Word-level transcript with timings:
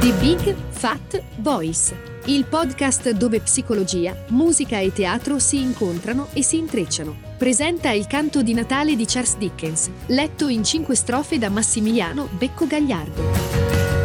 The 0.00 0.14
Big 0.14 0.56
Fat 0.70 1.22
Voice, 1.40 1.94
il 2.24 2.46
podcast 2.46 3.10
dove 3.10 3.40
psicologia, 3.40 4.16
musica 4.28 4.78
e 4.78 4.94
teatro 4.94 5.38
si 5.38 5.60
incontrano 5.60 6.28
e 6.32 6.42
si 6.42 6.56
intrecciano. 6.56 7.14
Presenta 7.36 7.90
il 7.90 8.06
canto 8.06 8.42
di 8.42 8.54
Natale 8.54 8.96
di 8.96 9.04
Charles 9.04 9.36
Dickens, 9.36 9.90
letto 10.06 10.48
in 10.48 10.64
cinque 10.64 10.94
strofe 10.94 11.36
da 11.36 11.50
Massimiliano 11.50 12.30
Becco 12.32 12.66
Gagliardo. 12.66 13.99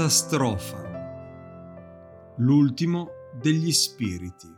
Quarta 0.00 0.16
strofa. 0.16 2.34
L'ultimo 2.38 3.10
degli 3.38 3.70
spiriti. 3.70 4.48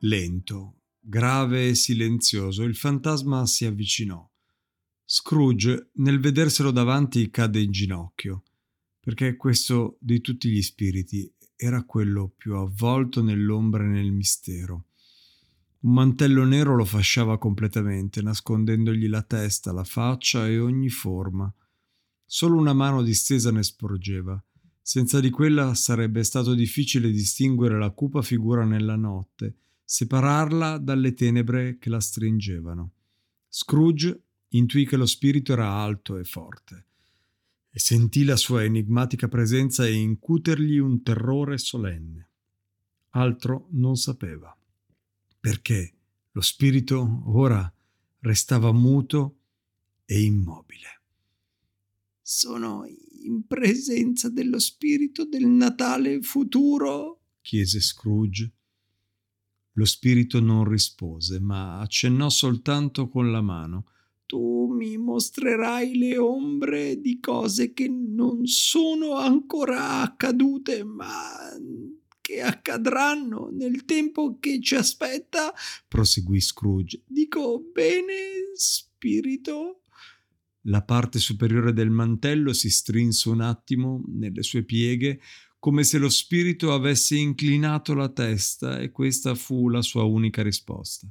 Lento, 0.00 0.80
grave 0.98 1.68
e 1.68 1.76
silenzioso, 1.76 2.64
il 2.64 2.74
fantasma 2.74 3.46
si 3.46 3.64
avvicinò. 3.64 4.28
Scrooge, 5.04 5.90
nel 5.98 6.18
vederselo 6.18 6.72
davanti, 6.72 7.30
cadde 7.30 7.60
in 7.60 7.70
ginocchio, 7.70 8.42
perché 8.98 9.36
questo 9.36 9.96
di 10.00 10.20
tutti 10.20 10.50
gli 10.50 10.60
spiriti 10.60 11.32
era 11.54 11.84
quello 11.84 12.32
più 12.36 12.56
avvolto 12.56 13.22
nell'ombra 13.22 13.84
e 13.84 13.86
nel 13.86 14.10
mistero. 14.10 14.86
Un 15.82 15.92
mantello 15.92 16.44
nero 16.44 16.74
lo 16.74 16.84
fasciava 16.84 17.38
completamente, 17.38 18.20
nascondendogli 18.20 19.06
la 19.06 19.22
testa, 19.22 19.70
la 19.70 19.84
faccia 19.84 20.48
e 20.48 20.58
ogni 20.58 20.88
forma. 20.88 21.54
Solo 22.32 22.58
una 22.58 22.72
mano 22.72 23.02
distesa 23.02 23.50
ne 23.50 23.64
sporgeva. 23.64 24.40
Senza 24.80 25.18
di 25.18 25.30
quella 25.30 25.74
sarebbe 25.74 26.22
stato 26.22 26.54
difficile 26.54 27.10
distinguere 27.10 27.76
la 27.76 27.90
cupa 27.90 28.22
figura 28.22 28.64
nella 28.64 28.94
notte, 28.94 29.56
separarla 29.82 30.78
dalle 30.78 31.12
tenebre 31.14 31.78
che 31.78 31.90
la 31.90 31.98
stringevano. 31.98 32.92
Scrooge 33.48 34.22
intuì 34.50 34.86
che 34.86 34.96
lo 34.96 35.06
spirito 35.06 35.54
era 35.54 35.72
alto 35.72 36.18
e 36.18 36.22
forte 36.22 36.86
e 37.68 37.80
sentì 37.80 38.22
la 38.22 38.36
sua 38.36 38.62
enigmatica 38.62 39.26
presenza 39.26 39.84
e 39.84 39.94
incutergli 39.94 40.78
un 40.78 41.02
terrore 41.02 41.58
solenne. 41.58 42.28
Altro 43.10 43.66
non 43.70 43.96
sapeva, 43.96 44.56
perché 45.40 45.94
lo 46.30 46.40
spirito 46.42 47.24
ora 47.26 47.74
restava 48.20 48.70
muto 48.70 49.38
e 50.04 50.22
immobile. 50.22 50.99
Sono 52.32 52.84
in 53.24 53.44
presenza 53.44 54.30
dello 54.30 54.60
spirito 54.60 55.24
del 55.24 55.48
Natale 55.48 56.22
futuro? 56.22 57.22
chiese 57.40 57.80
Scrooge. 57.80 58.52
Lo 59.72 59.84
spirito 59.84 60.38
non 60.38 60.62
rispose, 60.62 61.40
ma 61.40 61.80
accennò 61.80 62.28
soltanto 62.28 63.08
con 63.08 63.32
la 63.32 63.40
mano. 63.40 63.86
Tu 64.26 64.68
mi 64.72 64.96
mostrerai 64.96 65.98
le 65.98 66.18
ombre 66.18 67.00
di 67.00 67.18
cose 67.18 67.72
che 67.72 67.88
non 67.88 68.46
sono 68.46 69.16
ancora 69.16 70.02
accadute, 70.02 70.84
ma 70.84 71.10
che 72.20 72.42
accadranno 72.42 73.48
nel 73.50 73.84
tempo 73.84 74.36
che 74.38 74.60
ci 74.60 74.76
aspetta, 74.76 75.52
proseguì 75.88 76.40
Scrooge. 76.40 77.02
Dico 77.06 77.58
bene, 77.72 78.52
spirito? 78.54 79.79
La 80.64 80.82
parte 80.82 81.18
superiore 81.18 81.72
del 81.72 81.90
mantello 81.90 82.52
si 82.52 82.68
strinse 82.68 83.28
un 83.28 83.40
attimo 83.40 84.02
nelle 84.08 84.42
sue 84.42 84.62
pieghe, 84.62 85.20
come 85.58 85.84
se 85.84 85.98
lo 85.98 86.08
spirito 86.08 86.72
avesse 86.72 87.16
inclinato 87.16 87.94
la 87.94 88.08
testa, 88.08 88.78
e 88.78 88.90
questa 88.90 89.34
fu 89.34 89.68
la 89.68 89.82
sua 89.82 90.04
unica 90.04 90.42
risposta. 90.42 91.08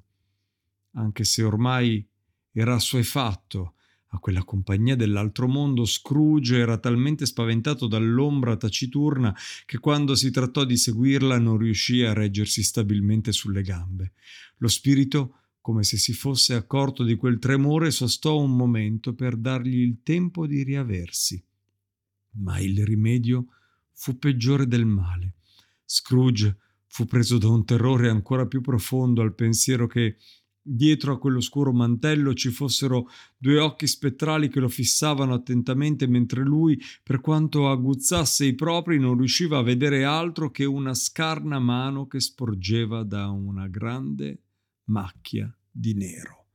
Anche 0.93 1.23
se 1.23 1.43
ormai 1.43 2.07
era 2.51 2.75
assuefatto 2.75 3.75
a 4.11 4.19
quella 4.19 4.43
compagnia 4.43 4.95
dell'altro 4.95 5.47
mondo, 5.47 5.85
Scrooge 5.85 6.57
era 6.57 6.79
talmente 6.79 7.27
spaventato 7.27 7.87
dall'ombra 7.87 8.57
taciturna 8.57 9.35
che 9.65 9.77
quando 9.77 10.15
si 10.15 10.31
trattò 10.31 10.63
di 10.63 10.77
seguirla 10.77 11.37
non 11.37 11.57
riuscì 11.57 12.01
a 12.01 12.13
reggersi 12.13 12.63
stabilmente 12.63 13.31
sulle 13.31 13.61
gambe. 13.61 14.13
Lo 14.57 14.67
spirito 14.67 15.35
come 15.61 15.83
se 15.83 15.97
si 15.97 16.13
fosse 16.13 16.53
accorto 16.53 17.03
di 17.03 17.15
quel 17.15 17.39
tremore, 17.39 17.91
sostò 17.91 18.39
un 18.39 18.55
momento 18.55 19.13
per 19.13 19.35
dargli 19.35 19.79
il 19.79 19.99
tempo 20.03 20.47
di 20.47 20.63
riaversi. 20.63 21.43
Ma 22.41 22.59
il 22.59 22.85
rimedio 22.85 23.47
fu 23.93 24.17
peggiore 24.17 24.67
del 24.67 24.85
male. 24.85 25.35
Scrooge 25.83 26.57
fu 26.87 27.05
preso 27.05 27.37
da 27.37 27.49
un 27.49 27.65
terrore 27.65 28.09
ancora 28.09 28.47
più 28.47 28.61
profondo 28.61 29.21
al 29.21 29.35
pensiero 29.35 29.85
che 29.87 30.17
dietro 30.61 31.13
a 31.13 31.19
quell'oscuro 31.19 31.71
mantello 31.71 32.33
ci 32.33 32.49
fossero 32.49 33.07
due 33.37 33.59
occhi 33.59 33.87
spettrali 33.87 34.49
che 34.49 34.59
lo 34.59 34.69
fissavano 34.69 35.33
attentamente 35.33 36.07
mentre 36.07 36.43
lui, 36.43 36.79
per 37.03 37.21
quanto 37.21 37.69
aguzzasse 37.69 38.45
i 38.45 38.55
propri, 38.55 38.99
non 38.99 39.17
riusciva 39.17 39.57
a 39.57 39.63
vedere 39.63 40.03
altro 40.03 40.51
che 40.51 40.65
una 40.65 40.93
scarna 40.93 41.59
mano 41.59 42.07
che 42.07 42.19
sporgeva 42.19 43.03
da 43.03 43.29
una 43.29 43.67
grande 43.67 44.43
macchia 44.89 45.51
di 45.71 45.93
nero. 45.93 46.45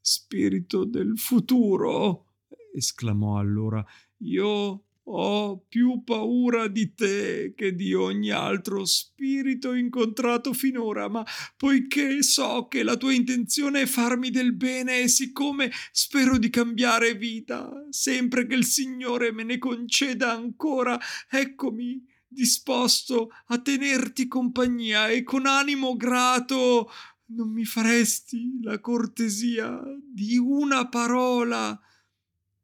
Spirito 0.00 0.84
del 0.84 1.18
futuro, 1.18 2.26
esclamò 2.72 3.38
allora, 3.38 3.84
io 4.18 4.84
ho 5.06 5.58
più 5.68 6.02
paura 6.02 6.66
di 6.66 6.94
te 6.94 7.52
che 7.54 7.74
di 7.74 7.92
ogni 7.92 8.30
altro 8.30 8.84
spirito 8.86 9.74
incontrato 9.74 10.54
finora, 10.54 11.08
ma 11.08 11.24
poiché 11.56 12.22
so 12.22 12.68
che 12.68 12.82
la 12.82 12.96
tua 12.96 13.12
intenzione 13.12 13.82
è 13.82 13.86
farmi 13.86 14.30
del 14.30 14.54
bene 14.54 15.00
e 15.00 15.08
siccome 15.08 15.70
spero 15.92 16.38
di 16.38 16.48
cambiare 16.48 17.14
vita, 17.14 17.70
sempre 17.90 18.46
che 18.46 18.54
il 18.54 18.64
Signore 18.64 19.32
me 19.32 19.42
ne 19.42 19.58
conceda 19.58 20.32
ancora, 20.32 20.98
eccomi 21.28 22.12
disposto 22.26 23.30
a 23.46 23.60
tenerti 23.60 24.26
compagnia 24.26 25.08
e 25.08 25.22
con 25.22 25.46
animo 25.46 25.96
grato 25.96 26.90
non 27.26 27.50
mi 27.50 27.64
faresti 27.64 28.60
la 28.62 28.78
cortesia 28.80 29.80
di 30.12 30.36
una 30.36 30.88
parola? 30.88 31.78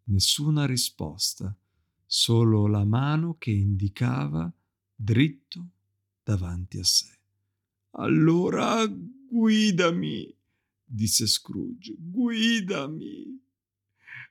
Nessuna 0.05 0.67
risposta, 0.67 1.57
solo 2.05 2.67
la 2.67 2.85
mano 2.85 3.37
che 3.39 3.51
indicava 3.51 4.53
dritto 4.95 5.69
davanti 6.23 6.79
a 6.79 6.85
sé. 6.85 7.19
Allora 7.93 8.87
guidami, 8.87 10.33
disse 10.85 11.27
Scrooge, 11.27 11.95
guidami. 11.99 13.39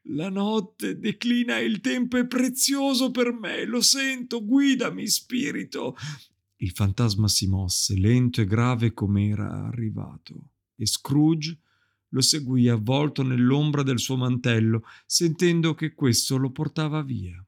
La 0.03 0.29
notte 0.29 0.97
declina 0.97 1.57
e 1.57 1.65
il 1.65 1.81
tempo 1.81 2.17
è 2.17 2.25
prezioso 2.25 3.11
per 3.11 3.31
me, 3.31 3.65
lo 3.65 3.81
sento, 3.81 4.43
guidami, 4.43 5.07
spirito. 5.07 5.95
Il 6.61 6.71
fantasma 6.71 7.27
si 7.27 7.47
mosse, 7.47 7.95
lento 7.97 8.41
e 8.41 8.45
grave 8.45 8.93
come 8.93 9.27
era 9.27 9.65
arrivato, 9.65 10.51
e 10.75 10.85
Scrooge 10.85 11.57
lo 12.09 12.21
seguì 12.21 12.67
avvolto 12.67 13.23
nell'ombra 13.23 13.81
del 13.83 13.99
suo 13.99 14.17
mantello, 14.17 14.83
sentendo 15.05 15.73
che 15.73 15.93
questo 15.93 16.37
lo 16.37 16.51
portava 16.51 17.01
via. 17.01 17.41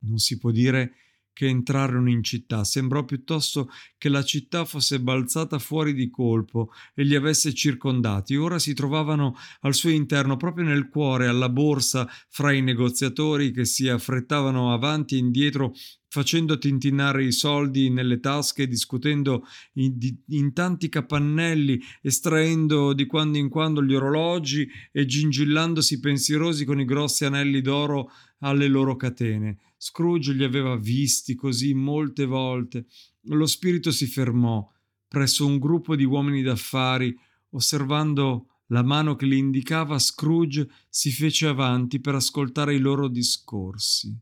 Non 0.00 0.18
si 0.18 0.38
può 0.38 0.50
dire 0.50 0.94
che 1.36 1.48
entrarono 1.48 2.08
in 2.08 2.22
città. 2.22 2.64
Sembrò 2.64 3.04
piuttosto 3.04 3.68
che 3.98 4.08
la 4.08 4.24
città 4.24 4.64
fosse 4.64 5.00
balzata 5.00 5.58
fuori 5.58 5.92
di 5.92 6.08
colpo 6.08 6.70
e 6.94 7.02
li 7.02 7.14
avesse 7.14 7.52
circondati. 7.52 8.36
Ora 8.36 8.58
si 8.58 8.72
trovavano 8.72 9.36
al 9.60 9.74
suo 9.74 9.90
interno, 9.90 10.38
proprio 10.38 10.64
nel 10.64 10.88
cuore, 10.88 11.26
alla 11.26 11.50
borsa, 11.50 12.08
fra 12.30 12.52
i 12.52 12.62
negoziatori 12.62 13.50
che 13.50 13.66
si 13.66 13.86
affrettavano 13.86 14.72
avanti 14.72 15.16
e 15.16 15.18
indietro 15.18 15.74
facendo 16.08 16.56
tintinnare 16.56 17.22
i 17.22 17.32
soldi 17.32 17.90
nelle 17.90 18.18
tasche, 18.18 18.66
discutendo 18.66 19.44
in, 19.74 19.94
in, 20.28 20.54
tanti 20.54 20.88
capannelli, 20.88 21.78
estraendo 22.00 22.94
di 22.94 23.04
quando 23.04 23.36
in 23.36 23.50
quando 23.50 23.82
gli 23.82 23.94
orologi 23.94 24.66
e 24.90 25.04
gingillandosi 25.04 26.00
pensierosi 26.00 26.64
con 26.64 26.80
i 26.80 26.86
grossi 26.86 27.26
anelli 27.26 27.60
d'oro 27.60 28.10
alle 28.38 28.68
loro 28.68 28.96
catene. 28.96 29.58
Scrooge 29.86 30.32
li 30.32 30.42
aveva 30.42 30.74
visti 30.74 31.36
così 31.36 31.72
molte 31.72 32.24
volte. 32.24 32.86
Lo 33.28 33.46
spirito 33.46 33.92
si 33.92 34.06
fermò 34.06 34.68
presso 35.06 35.46
un 35.46 35.60
gruppo 35.60 35.94
di 35.94 36.02
uomini 36.02 36.42
d'affari, 36.42 37.16
osservando 37.50 38.48
la 38.66 38.82
mano 38.82 39.14
che 39.14 39.26
li 39.26 39.38
indicava, 39.38 39.96
Scrooge 40.00 40.68
si 40.88 41.12
fece 41.12 41.46
avanti 41.46 42.00
per 42.00 42.16
ascoltare 42.16 42.74
i 42.74 42.80
loro 42.80 43.06
discorsi. 43.06 44.12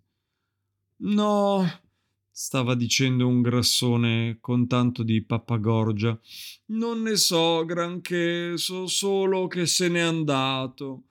No, 0.97 1.67
stava 2.31 2.75
dicendo 2.75 3.27
un 3.27 3.41
grassone 3.41 4.37
con 4.43 4.67
tanto 4.67 5.03
di 5.03 5.25
pappagorgia. 5.25 6.21
Non 6.67 7.01
ne 7.01 7.17
so 7.17 7.65
granché, 7.65 8.59
so 8.59 8.87
solo 8.87 9.47
che 9.47 9.65
se 9.65 9.89
n'è 9.89 10.01
andato. 10.01 11.05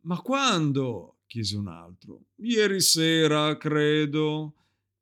Ma 0.00 0.20
quando? 0.20 1.15
Chiese 1.26 1.56
un 1.56 1.68
altro. 1.68 2.22
Ieri 2.36 2.80
sera, 2.80 3.56
credo. 3.56 4.54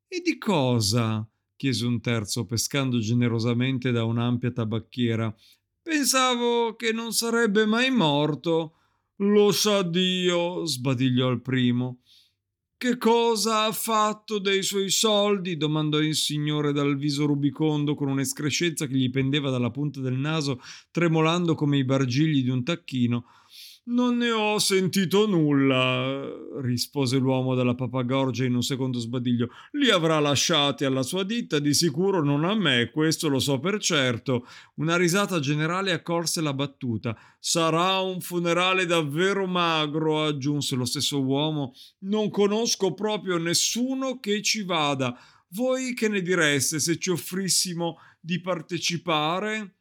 E 0.09 0.21
di 0.25 0.38
cosa? 0.38 1.26
chiese 1.56 1.87
un 1.87 2.00
terzo, 2.00 2.44
pescando 2.44 2.99
generosamente 2.99 3.91
da 3.91 4.05
un'ampia 4.05 4.50
tabacchiera. 4.50 5.35
Pensavo 5.82 6.76
che 6.76 6.93
non 6.93 7.12
sarebbe 7.12 7.67
mai 7.67 7.91
morto. 7.91 8.75
Lo 9.19 9.53
sa 9.53 9.82
Dio, 9.82 10.65
sbadigliò 10.67 11.31
il 11.31 11.41
primo. 11.41 12.00
Che 12.77 12.99
cosa 12.99 13.65
ha 13.65 13.73
fatto 13.73 14.38
dei 14.38 14.62
suoi 14.62 14.91
soldi? 14.91 15.56
domandò 15.56 16.00
il 16.00 16.15
signore 16.15 16.73
dal 16.73 16.97
viso 16.97 17.25
rubicondo 17.25 17.94
con 17.94 18.09
un'escrescenza 18.09 18.87
che 18.87 18.94
gli 18.94 19.11
pendeva 19.11 19.49
dalla 19.49 19.70
punta 19.70 20.00
del 20.00 20.19
naso, 20.19 20.61
tremolando 20.91 21.55
come 21.55 21.79
i 21.79 21.85
bargigli 21.85 22.43
di 22.43 22.50
un 22.50 22.62
tacchino. 22.62 23.25
Non 23.86 24.16
ne 24.16 24.31
ho 24.31 24.58
sentito 24.58 25.26
nulla, 25.26 26.26
rispose 26.62 27.19
l'uomo 27.19 27.54
della 27.54 27.75
papagorgia 27.75 28.44
in 28.44 28.54
un 28.54 28.62
secondo 28.62 28.98
sbadiglio. 28.98 29.50
Li 29.72 29.90
avrà 29.90 30.19
lasciati 30.20 30.86
alla 30.86 31.02
sua 31.02 31.22
ditta, 31.22 31.58
di 31.58 31.75
sicuro 31.75 32.25
non 32.25 32.44
a 32.44 32.54
me, 32.54 32.90
questo 32.90 33.28
lo 33.28 33.38
so 33.38 33.60
per 33.60 33.78
certo. 33.81 34.46
Una 34.76 34.96
risata 34.96 35.38
generale 35.38 35.92
accorse 35.92 36.40
la 36.40 36.54
battuta. 36.54 37.14
Sarà 37.38 38.00
un 38.00 38.22
funerale 38.22 38.86
davvero 38.86 39.46
magro, 39.46 40.25
aggiunse 40.25 40.76
lo 40.76 40.86
stesso 40.86 41.22
uomo. 41.22 41.75
Non 42.04 42.31
conosco 42.31 42.94
proprio 42.94 43.36
nessuno 43.36 44.19
che 44.19 44.40
ci 44.40 44.62
vada. 44.62 45.14
Voi 45.48 45.92
che 45.92 46.08
ne 46.08 46.22
direste 46.22 46.81
se 46.81 46.98
ci 46.98 47.10
offrissimo 47.10 47.98
di 48.19 48.40
partecipare? 48.40 49.75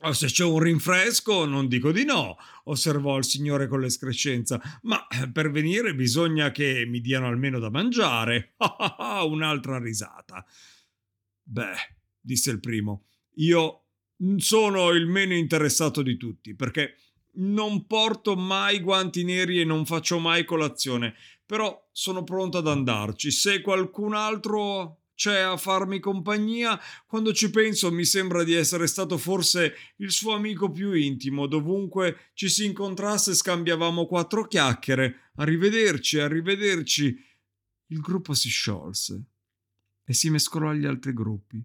Oh, 0.00 0.12
se 0.12 0.26
c'è 0.26 0.44
un 0.44 0.58
rinfresco, 0.58 1.46
non 1.46 1.66
dico 1.66 1.90
di 1.90 2.04
no, 2.04 2.36
osservò 2.64 3.16
il 3.16 3.24
signore 3.24 3.68
con 3.68 3.80
l'escrescenza, 3.80 4.60
ma 4.82 5.06
eh, 5.06 5.30
per 5.30 5.50
venire 5.50 5.94
bisogna 5.94 6.50
che 6.50 6.84
mi 6.86 7.00
diano 7.00 7.26
almeno 7.26 7.58
da 7.58 7.70
mangiare. 7.70 8.54
Un'altra 9.26 9.78
risata. 9.78 10.44
Beh, 11.42 11.96
disse 12.20 12.50
il 12.50 12.60
primo, 12.60 13.04
io 13.36 13.84
sono 14.36 14.90
il 14.90 15.06
meno 15.06 15.34
interessato 15.34 16.02
di 16.02 16.16
tutti, 16.16 16.54
perché 16.54 16.96
non 17.36 17.86
porto 17.86 18.36
mai 18.36 18.80
guanti 18.80 19.24
neri 19.24 19.60
e 19.60 19.64
non 19.64 19.86
faccio 19.86 20.18
mai 20.18 20.44
colazione, 20.44 21.14
però 21.46 21.88
sono 21.92 22.24
pronto 22.24 22.58
ad 22.58 22.68
andarci. 22.68 23.30
Se 23.30 23.60
qualcun 23.60 24.14
altro 24.14 25.03
c'è 25.14 25.40
a 25.40 25.56
farmi 25.56 26.00
compagnia, 26.00 26.78
quando 27.06 27.32
ci 27.32 27.50
penso 27.50 27.92
mi 27.92 28.04
sembra 28.04 28.42
di 28.42 28.54
essere 28.54 28.86
stato 28.86 29.16
forse 29.16 29.74
il 29.96 30.10
suo 30.10 30.34
amico 30.34 30.70
più 30.70 30.92
intimo, 30.92 31.46
dovunque 31.46 32.30
ci 32.34 32.48
si 32.48 32.64
incontrasse 32.64 33.34
scambiavamo 33.34 34.06
quattro 34.06 34.46
chiacchiere. 34.46 35.30
Arrivederci, 35.36 36.18
arrivederci. 36.18 37.16
Il 37.88 38.00
gruppo 38.00 38.34
si 38.34 38.48
sciolse 38.48 39.24
e 40.04 40.12
si 40.12 40.30
mescolò 40.30 40.70
agli 40.70 40.86
altri 40.86 41.12
gruppi. 41.12 41.64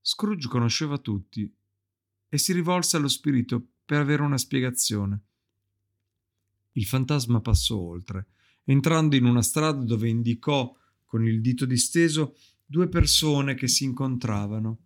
Scrooge 0.00 0.48
conosceva 0.48 0.98
tutti 0.98 1.52
e 2.28 2.38
si 2.38 2.52
rivolse 2.52 2.96
allo 2.96 3.08
spirito 3.08 3.64
per 3.84 4.00
avere 4.00 4.22
una 4.22 4.38
spiegazione. 4.38 5.20
Il 6.72 6.86
fantasma 6.86 7.40
passò 7.40 7.76
oltre, 7.76 8.26
entrando 8.64 9.16
in 9.16 9.24
una 9.24 9.42
strada 9.42 9.84
dove 9.84 10.08
indicò 10.08 10.74
con 11.10 11.26
il 11.26 11.40
dito 11.40 11.66
disteso 11.66 12.36
due 12.64 12.88
persone 12.88 13.56
che 13.56 13.66
si 13.66 13.82
incontravano. 13.82 14.78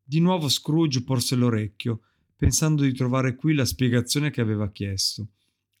Di 0.00 0.20
nuovo 0.20 0.48
Scrooge 0.48 1.02
porse 1.02 1.34
l'orecchio, 1.34 2.02
pensando 2.36 2.84
di 2.84 2.92
trovare 2.92 3.34
qui 3.34 3.52
la 3.52 3.64
spiegazione 3.64 4.30
che 4.30 4.40
aveva 4.40 4.70
chiesto. 4.70 5.26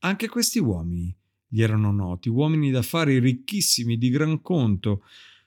Anche 0.00 0.28
questi 0.28 0.58
uomini 0.58 1.16
gli 1.46 1.62
erano 1.62 1.92
noti, 1.92 2.28
uomini 2.28 2.72
d'affari 2.72 3.20
ricchissimi, 3.20 3.96
di 3.96 4.10
gran 4.10 4.42
conto, 4.42 5.04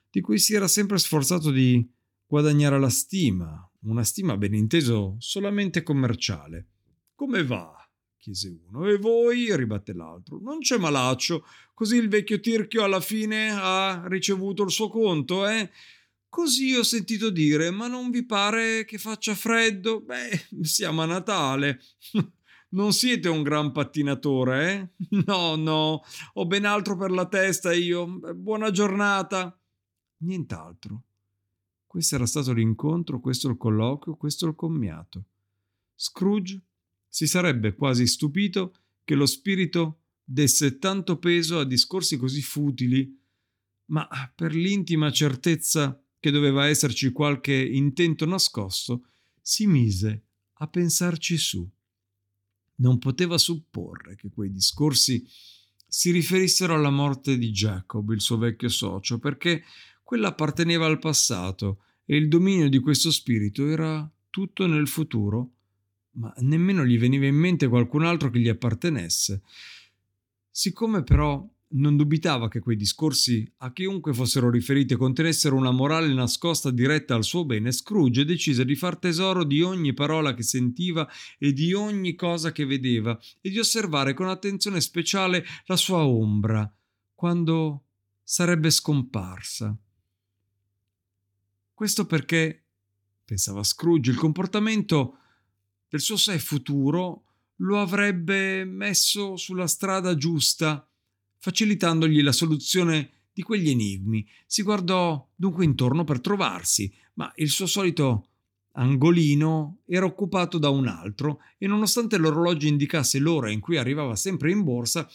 di 0.09 0.21
cui 0.21 0.39
si 0.39 0.53
era 0.53 0.69
sempre 0.69 0.97
sforzato 0.97 1.51
di 1.51 1.85
guadagnare 2.25 2.79
la 2.79 2.89
stima, 2.89 3.69
una 3.81 4.05
stima 4.05 4.37
ben 4.37 4.53
inteso 4.53 5.17
solamente 5.19 5.83
commerciale. 5.83 6.65
Come 7.13 7.43
va? 7.43 7.80
Chiese 8.21 8.55
uno. 8.67 8.87
E 8.87 8.97
voi? 8.97 9.53
ribatte 9.55 9.93
l'altro. 9.93 10.39
Non 10.39 10.59
c'è 10.59 10.77
malaccio. 10.77 11.43
Così 11.73 11.97
il 11.97 12.07
vecchio 12.07 12.39
Tirchio 12.39 12.83
alla 12.83 13.01
fine 13.01 13.49
ha 13.51 14.03
ricevuto 14.07 14.63
il 14.63 14.71
suo 14.71 14.87
conto, 14.87 15.47
eh? 15.47 15.69
Così 16.29 16.73
ho 16.75 16.83
sentito 16.83 17.29
dire, 17.29 17.71
ma 17.71 17.87
non 17.87 18.09
vi 18.09 18.23
pare 18.23 18.85
che 18.85 18.97
faccia 18.97 19.35
freddo? 19.35 19.99
Beh, 19.99 20.47
siamo 20.61 21.01
a 21.01 21.05
Natale. 21.05 21.81
Non 22.71 22.93
siete 22.93 23.27
un 23.27 23.43
gran 23.43 23.73
pattinatore, 23.73 24.71
eh? 24.71 25.07
No, 25.25 25.57
no, 25.57 26.01
ho 26.35 26.45
ben 26.45 26.63
altro 26.63 26.95
per 26.95 27.11
la 27.11 27.27
testa 27.27 27.73
io. 27.73 28.07
Buona 28.33 28.71
giornata. 28.71 29.53
Nient'altro. 30.19 31.01
Questo 31.85 32.15
era 32.15 32.25
stato 32.25 32.53
l'incontro, 32.53 33.19
questo 33.19 33.49
il 33.49 33.57
colloquio, 33.57 34.15
questo 34.15 34.47
il 34.47 34.55
commiato. 34.55 35.25
Scrooge 35.95 36.61
si 37.11 37.27
sarebbe 37.27 37.75
quasi 37.75 38.07
stupito 38.07 38.73
che 39.03 39.15
lo 39.15 39.25
spirito 39.25 39.99
desse 40.23 40.77
tanto 40.77 41.17
peso 41.17 41.59
a 41.59 41.65
discorsi 41.65 42.15
così 42.15 42.41
futili, 42.41 43.19
ma 43.87 44.07
per 44.33 44.55
l'intima 44.55 45.11
certezza 45.11 46.01
che 46.17 46.31
doveva 46.31 46.67
esserci 46.67 47.11
qualche 47.11 47.53
intento 47.53 48.25
nascosto, 48.25 49.07
si 49.41 49.67
mise 49.67 50.23
a 50.53 50.67
pensarci 50.67 51.37
su. 51.37 51.69
Non 52.75 52.97
poteva 52.97 53.37
supporre 53.37 54.15
che 54.15 54.29
quei 54.29 54.49
discorsi 54.49 55.27
si 55.85 56.11
riferissero 56.11 56.75
alla 56.75 56.91
morte 56.91 57.37
di 57.37 57.51
Jacob, 57.51 58.09
il 58.11 58.21
suo 58.21 58.37
vecchio 58.37 58.69
socio, 58.69 59.19
perché 59.19 59.65
quella 60.01 60.29
apparteneva 60.29 60.85
al 60.85 60.99
passato 60.99 61.83
e 62.05 62.15
il 62.15 62.29
dominio 62.29 62.69
di 62.69 62.79
questo 62.79 63.11
spirito 63.11 63.67
era 63.67 64.09
tutto 64.29 64.65
nel 64.65 64.87
futuro 64.87 65.55
ma 66.13 66.33
nemmeno 66.39 66.85
gli 66.85 66.99
veniva 66.99 67.25
in 67.25 67.35
mente 67.35 67.67
qualcun 67.67 68.03
altro 68.03 68.29
che 68.29 68.39
gli 68.39 68.49
appartenesse. 68.49 69.41
Siccome 70.49 71.03
però 71.03 71.47
non 71.73 71.95
dubitava 71.95 72.49
che 72.49 72.59
quei 72.59 72.75
discorsi, 72.75 73.49
a 73.59 73.71
chiunque 73.71 74.13
fossero 74.13 74.49
riferiti, 74.49 74.95
contenessero 74.95 75.55
una 75.55 75.71
morale 75.71 76.13
nascosta 76.13 76.69
diretta 76.69 77.15
al 77.15 77.23
suo 77.23 77.45
bene, 77.45 77.71
Scrooge 77.71 78.25
decise 78.25 78.65
di 78.65 78.75
far 78.75 78.97
tesoro 78.97 79.43
di 79.43 79.61
ogni 79.61 79.93
parola 79.93 80.33
che 80.33 80.43
sentiva 80.43 81.07
e 81.37 81.53
di 81.53 81.73
ogni 81.73 82.15
cosa 82.15 82.51
che 82.51 82.65
vedeva 82.65 83.17
e 83.39 83.49
di 83.49 83.59
osservare 83.59 84.13
con 84.13 84.27
attenzione 84.27 84.81
speciale 84.81 85.45
la 85.65 85.77
sua 85.77 86.05
ombra 86.05 86.69
quando 87.13 87.85
sarebbe 88.23 88.69
scomparsa. 88.69 89.77
Questo 91.73 92.05
perché, 92.05 92.63
pensava 93.23 93.63
Scrooge, 93.63 94.11
il 94.11 94.17
comportamento 94.17 95.20
del 95.91 95.99
suo 95.99 96.15
sé 96.15 96.39
futuro 96.39 97.23
lo 97.57 97.81
avrebbe 97.81 98.63
messo 98.63 99.35
sulla 99.35 99.67
strada 99.67 100.15
giusta, 100.15 100.87
facilitandogli 101.37 102.21
la 102.21 102.31
soluzione 102.31 103.09
di 103.33 103.43
quegli 103.43 103.69
enigmi. 103.69 104.25
Si 104.45 104.61
guardò 104.61 105.29
dunque 105.35 105.65
intorno 105.65 106.05
per 106.05 106.21
trovarsi, 106.21 106.89
ma 107.15 107.29
il 107.35 107.49
suo 107.49 107.65
solito 107.65 108.27
angolino 108.71 109.79
era 109.85 110.05
occupato 110.05 110.57
da 110.57 110.69
un 110.69 110.87
altro 110.87 111.41
e 111.57 111.67
nonostante 111.67 112.15
l'orologio 112.15 112.67
indicasse 112.67 113.19
l'ora 113.19 113.51
in 113.51 113.59
cui 113.59 113.75
arrivava 113.75 114.15
sempre 114.15 114.49
in 114.49 114.63
borsa, 114.63 115.05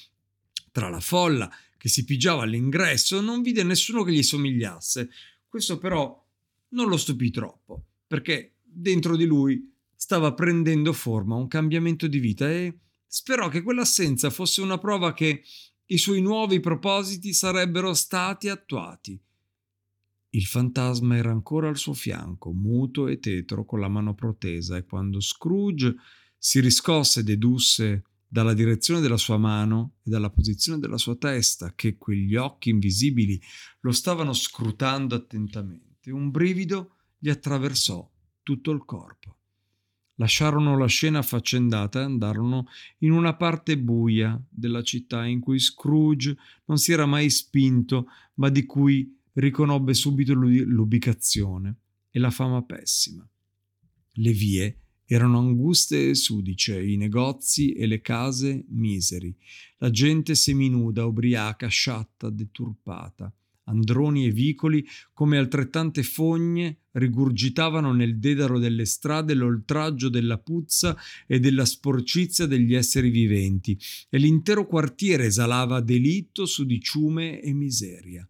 tra 0.73 0.91
la 0.91 1.01
folla 1.01 1.51
che 1.79 1.89
si 1.89 2.05
pigiava 2.05 2.43
all'ingresso 2.43 3.23
non 3.23 3.41
vide 3.41 3.63
nessuno 3.63 4.03
che 4.03 4.13
gli 4.13 4.23
somigliasse. 4.23 5.09
Questo 5.49 5.79
però 5.79 6.23
non 6.69 6.89
lo 6.89 6.99
stupì 6.99 7.31
troppo, 7.31 7.83
perché 8.07 8.57
dentro 8.63 9.17
di 9.17 9.25
lui 9.25 9.75
stava 10.07 10.35
prendendo 10.35 10.93
forma 10.93 11.35
un 11.35 11.49
cambiamento 11.49 12.07
di 12.07 12.21
vita 12.21 12.49
e 12.49 12.79
sperò 13.09 13.49
che 13.49 13.63
quell'assenza 13.63 14.31
fosse 14.31 14.61
una 14.61 14.79
prova 14.79 15.13
che 15.13 15.43
i 15.87 15.99
suoi 15.99 16.21
nuovi 16.21 16.61
propositi 16.61 17.33
sarebbero 17.33 17.93
stati 17.93 18.49
attuati. 18.49 19.21
Il 20.29 20.45
fantasma 20.45 21.17
era 21.17 21.33
ancora 21.33 21.69
al 21.69 21.77
suo 21.77 21.93
fianco, 21.93 22.53
muto 22.53 23.09
e 23.09 23.19
tetro, 23.19 23.65
con 23.65 23.81
la 23.81 23.89
mano 23.89 24.15
protesa, 24.15 24.77
e 24.77 24.85
quando 24.85 25.19
Scrooge 25.19 25.97
si 26.39 26.61
riscosse 26.61 27.21
e 27.21 27.25
dedusse 27.25 28.05
dalla 28.29 28.55
direzione 28.55 29.01
della 29.01 29.17
sua 29.17 29.39
mano 29.39 29.95
e 30.05 30.11
dalla 30.11 30.31
posizione 30.31 30.79
della 30.79 30.99
sua 30.99 31.17
testa, 31.17 31.73
che 31.75 31.97
quegli 31.97 32.37
occhi 32.37 32.71
invisibili 32.71 33.43
lo 33.81 33.91
stavano 33.91 34.33
scrutando 34.33 35.17
attentamente. 35.17 36.13
Un 36.13 36.31
brivido 36.31 36.95
gli 37.19 37.29
attraversò 37.29 38.09
tutto 38.45 38.71
il 38.71 38.85
corpo. 38.85 39.37
Lasciarono 40.19 40.79
la 40.79 40.87
scena 40.87 41.19
affaccendata 41.19 42.01
e 42.01 42.05
andarono 42.05 42.67
in 42.99 43.13
una 43.13 43.35
parte 43.35 43.79
buia 43.79 44.41
della 44.49 44.83
città 44.83 45.27
in 45.27 45.41
cui 45.41 45.59
Scrooge 45.59 46.37
non 46.67 46.79
si 46.79 46.93
era 46.93 47.05
mai 47.05 47.29
spinto, 47.29 48.07
ma 48.35 48.49
di 48.49 48.65
cui 48.65 49.15
riconobbe 49.35 49.93
subito 49.93 50.33
l'ubicazione 50.33 51.77
e 52.11 52.19
la 52.19 52.31
fama 52.31 52.63
pessima. 52.63 53.29
Le 54.13 54.33
vie 54.33 54.79
erano 55.05 55.39
anguste 55.39 56.11
e 56.11 56.15
sudice, 56.15 56.83
i 56.83 56.97
negozi 56.97 57.73
e 57.73 57.87
le 57.87 58.01
case 58.01 58.65
miseri, 58.69 59.35
la 59.79 59.91
gente 59.91 60.35
seminuda, 60.35 61.05
ubriaca, 61.05 61.69
sciatta, 61.69 62.31
deturpata. 62.31 63.33
Androni 63.69 64.27
e 64.27 64.31
vicoli, 64.31 64.87
come 65.13 65.39
altrettante 65.39 66.03
fogne, 66.03 66.85
rigurgitavano 66.97 67.93
nel 67.93 68.19
dedaro 68.19 68.59
delle 68.59 68.85
strade 68.85 69.35
l'oltraggio 69.35 70.09
della 70.09 70.39
puzza 70.39 70.97
e 71.27 71.39
della 71.41 71.65
sporcizia 71.65 72.47
degli 72.47 72.75
esseri 72.75 73.11
viventi, 73.11 73.79
e 74.09 74.19
l'intero 74.19 74.67
quartiere 74.67 75.27
esalava 75.27 75.81
delitto, 75.81 76.47
sudiciume 76.47 77.41
e 77.41 77.53
miseria. 77.53 78.27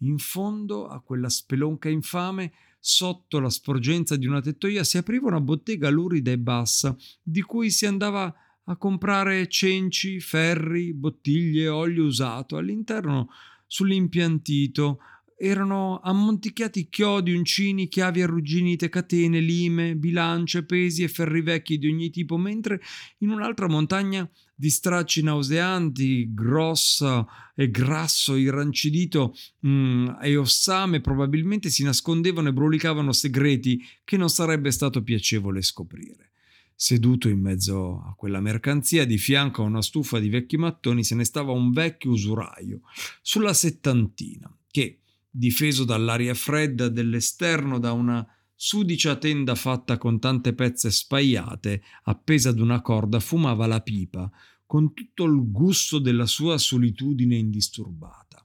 In 0.00 0.18
fondo 0.18 0.86
a 0.86 1.00
quella 1.00 1.28
spelonca 1.28 1.88
infame, 1.88 2.52
sotto 2.78 3.40
la 3.40 3.50
sporgenza 3.50 4.16
di 4.16 4.26
una 4.26 4.40
tettoia, 4.40 4.84
si 4.84 4.98
apriva 4.98 5.26
una 5.26 5.40
bottega 5.40 5.88
lurida 5.88 6.30
e 6.30 6.38
bassa, 6.38 6.96
di 7.22 7.42
cui 7.42 7.70
si 7.70 7.86
andava 7.86 8.32
a 8.68 8.76
comprare 8.76 9.48
cenci, 9.48 10.20
ferri, 10.20 10.92
bottiglie, 10.92 11.68
olio 11.68 12.04
usato. 12.04 12.56
All'interno 12.56 13.28
sull'impiantito 13.66 14.98
erano 15.38 16.00
ammonticchiati 16.02 16.88
chiodi, 16.88 17.34
uncini, 17.34 17.88
chiavi 17.88 18.22
arrugginite, 18.22 18.88
catene, 18.88 19.40
lime, 19.40 19.94
bilance, 19.94 20.64
pesi 20.64 21.02
e 21.02 21.08
ferri 21.08 21.42
vecchi 21.42 21.78
di 21.78 21.88
ogni 21.88 22.10
tipo, 22.10 22.38
mentre 22.38 22.80
in 23.18 23.28
un'altra 23.28 23.68
montagna 23.68 24.28
di 24.54 24.70
stracci 24.70 25.22
nauseanti, 25.22 26.32
grossa 26.32 27.26
e 27.54 27.70
grasso, 27.70 28.34
irrancidito 28.34 29.34
mm, 29.66 30.08
e 30.22 30.36
ossame, 30.36 31.02
probabilmente 31.02 31.68
si 31.68 31.84
nascondevano 31.84 32.48
e 32.48 32.54
brulicavano 32.54 33.12
segreti 33.12 33.84
che 34.04 34.16
non 34.16 34.30
sarebbe 34.30 34.70
stato 34.70 35.02
piacevole 35.02 35.60
scoprire. 35.60 36.30
Seduto 36.74 37.28
in 37.28 37.40
mezzo 37.40 38.02
a 38.06 38.14
quella 38.14 38.40
mercanzia, 38.40 39.04
di 39.04 39.18
fianco 39.18 39.62
a 39.62 39.66
una 39.66 39.82
stufa 39.82 40.18
di 40.18 40.30
vecchi 40.30 40.56
mattoni, 40.56 41.04
se 41.04 41.14
ne 41.14 41.24
stava 41.24 41.52
un 41.52 41.72
vecchio 41.72 42.10
usuraio 42.10 42.80
sulla 43.20 43.54
settantina, 43.54 44.50
che, 44.70 45.00
difeso 45.36 45.84
dall'aria 45.84 46.34
fredda 46.34 46.88
dell'esterno 46.88 47.78
da 47.78 47.92
una 47.92 48.26
sudicia 48.54 49.16
tenda 49.16 49.54
fatta 49.54 49.98
con 49.98 50.18
tante 50.18 50.54
pezze 50.54 50.90
spaiate, 50.90 51.82
appesa 52.04 52.48
ad 52.48 52.58
una 52.58 52.80
corda, 52.80 53.20
fumava 53.20 53.66
la 53.66 53.80
pipa, 53.82 54.30
con 54.64 54.94
tutto 54.94 55.24
il 55.24 55.50
gusto 55.50 55.98
della 55.98 56.26
sua 56.26 56.56
solitudine 56.56 57.36
indisturbata. 57.36 58.44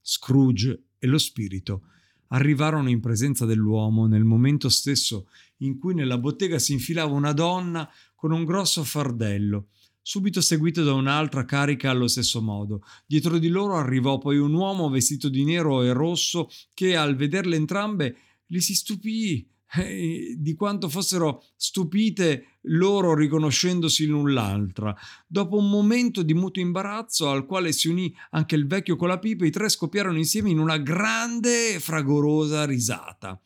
Scrooge 0.00 0.84
e 0.98 1.06
lo 1.06 1.18
spirito 1.18 1.86
arrivarono 2.28 2.90
in 2.90 3.00
presenza 3.00 3.44
dell'uomo 3.46 4.06
nel 4.06 4.24
momento 4.24 4.68
stesso 4.68 5.28
in 5.58 5.78
cui 5.78 5.94
nella 5.94 6.18
bottega 6.18 6.58
si 6.58 6.72
infilava 6.72 7.12
una 7.12 7.32
donna 7.32 7.88
con 8.14 8.32
un 8.32 8.44
grosso 8.44 8.84
fardello, 8.84 9.68
subito 10.02 10.40
seguito 10.40 10.82
da 10.82 10.92
un'altra 10.92 11.44
carica 11.44 11.90
allo 11.90 12.08
stesso 12.08 12.42
modo. 12.42 12.82
Dietro 13.06 13.38
di 13.38 13.48
loro 13.48 13.76
arrivò 13.76 14.18
poi 14.18 14.36
un 14.38 14.52
uomo 14.52 14.90
vestito 14.90 15.28
di 15.28 15.44
nero 15.44 15.82
e 15.82 15.92
rosso 15.92 16.50
che 16.74 16.96
al 16.96 17.16
vederle 17.16 17.56
entrambe 17.56 18.16
li 18.46 18.60
si 18.60 18.74
stupì 18.74 19.48
eh, 19.74 20.34
di 20.38 20.54
quanto 20.54 20.88
fossero 20.88 21.44
stupite 21.56 22.58
loro 22.62 23.14
riconoscendosi 23.14 24.06
l'un 24.06 24.32
l'altra. 24.32 24.94
Dopo 25.26 25.56
un 25.56 25.70
momento 25.70 26.22
di 26.22 26.34
mutuo 26.34 26.62
imbarazzo 26.62 27.30
al 27.30 27.46
quale 27.46 27.72
si 27.72 27.88
unì 27.88 28.14
anche 28.30 28.54
il 28.54 28.66
vecchio 28.66 28.96
con 28.96 29.08
la 29.08 29.18
pipa, 29.18 29.46
i 29.46 29.50
tre 29.50 29.68
scoppiarono 29.68 30.18
insieme 30.18 30.50
in 30.50 30.58
una 30.58 30.76
grande 30.76 31.74
e 31.74 31.80
fragorosa 31.80 32.66
risata. 32.66 33.40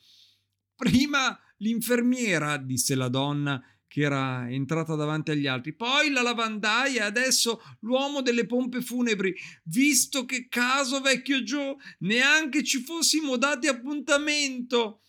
Prima 0.75 1.39
l'infermiera, 1.59 2.57
disse 2.59 2.95
la 2.95 3.09
donna, 3.09 3.63
che 3.97 4.03
era 4.03 4.47
entrata 4.51 4.95
davanti 4.95 5.31
agli 5.31 5.47
altri. 5.47 5.73
Poi 5.73 6.11
la 6.11 6.21
lavandaia 6.21 7.07
adesso 7.07 7.63
l'uomo 7.81 8.21
delle 8.21 8.45
pompe 8.45 8.83
funebri. 8.83 9.35
Visto 9.65 10.27
che 10.27 10.49
caso, 10.49 11.01
vecchio 11.01 11.41
Joe, 11.41 11.77
neanche 12.01 12.63
ci 12.63 12.83
fossimo 12.83 13.39
dati 13.39 13.69
appuntamento. 13.69 15.01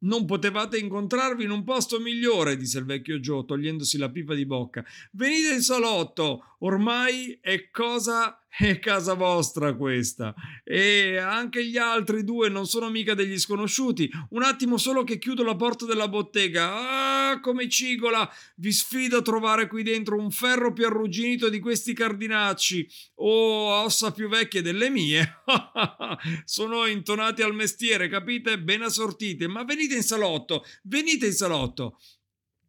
Non 0.00 0.26
potevate 0.26 0.76
incontrarvi 0.76 1.44
in 1.44 1.50
un 1.50 1.64
posto 1.64 1.98
migliore, 1.98 2.58
disse 2.58 2.78
il 2.78 2.84
vecchio 2.84 3.20
Joe, 3.20 3.46
togliendosi 3.46 3.96
la 3.96 4.10
pipa 4.10 4.34
di 4.34 4.44
bocca. 4.44 4.84
Venite 5.12 5.54
in 5.54 5.62
salotto, 5.62 6.56
ormai 6.58 7.38
è 7.40 7.70
cosa 7.70 8.38
è 8.48 8.78
casa 8.78 9.14
vostra 9.14 9.74
questa. 9.74 10.34
E 10.64 11.18
anche 11.18 11.64
gli 11.64 11.76
altri 11.76 12.24
due 12.24 12.48
non 12.48 12.66
sono 12.66 12.88
mica 12.88 13.14
degli 13.14 13.38
sconosciuti. 13.38 14.10
Un 14.30 14.42
attimo 14.42 14.78
solo 14.78 15.04
che 15.04 15.18
chiudo 15.18 15.42
la 15.42 15.56
porta 15.56 15.84
della 15.84 16.08
bottega. 16.08 17.30
Ah, 17.30 17.40
come 17.40 17.68
cigola! 17.68 18.28
Vi 18.56 18.72
sfido 18.72 19.18
a 19.18 19.22
trovare 19.22 19.66
qui 19.66 19.82
dentro 19.82 20.18
un 20.18 20.30
ferro 20.30 20.72
più 20.72 20.86
arrugginito 20.86 21.48
di 21.48 21.60
questi 21.60 21.92
cardinacci 21.92 22.88
o 23.16 23.82
ossa 23.82 24.12
più 24.12 24.28
vecchie 24.28 24.62
delle 24.62 24.88
mie. 24.88 25.42
sono 26.44 26.86
intonati 26.86 27.42
al 27.42 27.54
mestiere, 27.54 28.08
capite? 28.08 28.58
Ben 28.58 28.82
assortite. 28.82 29.46
Ma 29.48 29.64
venite 29.64 29.96
in 29.96 30.02
salotto, 30.02 30.64
venite 30.84 31.26
in 31.26 31.32
salotto. 31.32 31.98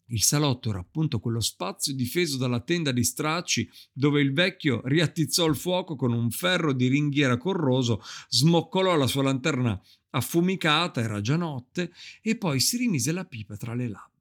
Il 0.09 0.21
salotto 0.21 0.69
era 0.69 0.79
appunto 0.79 1.19
quello 1.19 1.41
spazio 1.41 1.93
difeso 1.93 2.37
dalla 2.37 2.61
tenda 2.61 2.93
di 2.93 3.03
stracci 3.03 3.69
dove 3.91 4.21
il 4.21 4.31
vecchio 4.31 4.81
riattizzò 4.85 5.45
il 5.45 5.57
fuoco 5.57 5.97
con 5.97 6.13
un 6.13 6.29
ferro 6.31 6.71
di 6.71 6.87
ringhiera 6.87 7.37
corroso, 7.37 8.01
smoccolò 8.29 8.95
la 8.95 9.07
sua 9.07 9.23
lanterna 9.23 9.79
affumicata, 10.11 11.01
era 11.01 11.19
già 11.19 11.35
notte, 11.35 11.91
e 12.21 12.37
poi 12.37 12.61
si 12.61 12.77
rimise 12.77 13.11
la 13.11 13.25
pipa 13.25 13.57
tra 13.57 13.73
le 13.73 13.89
labbra. 13.89 14.17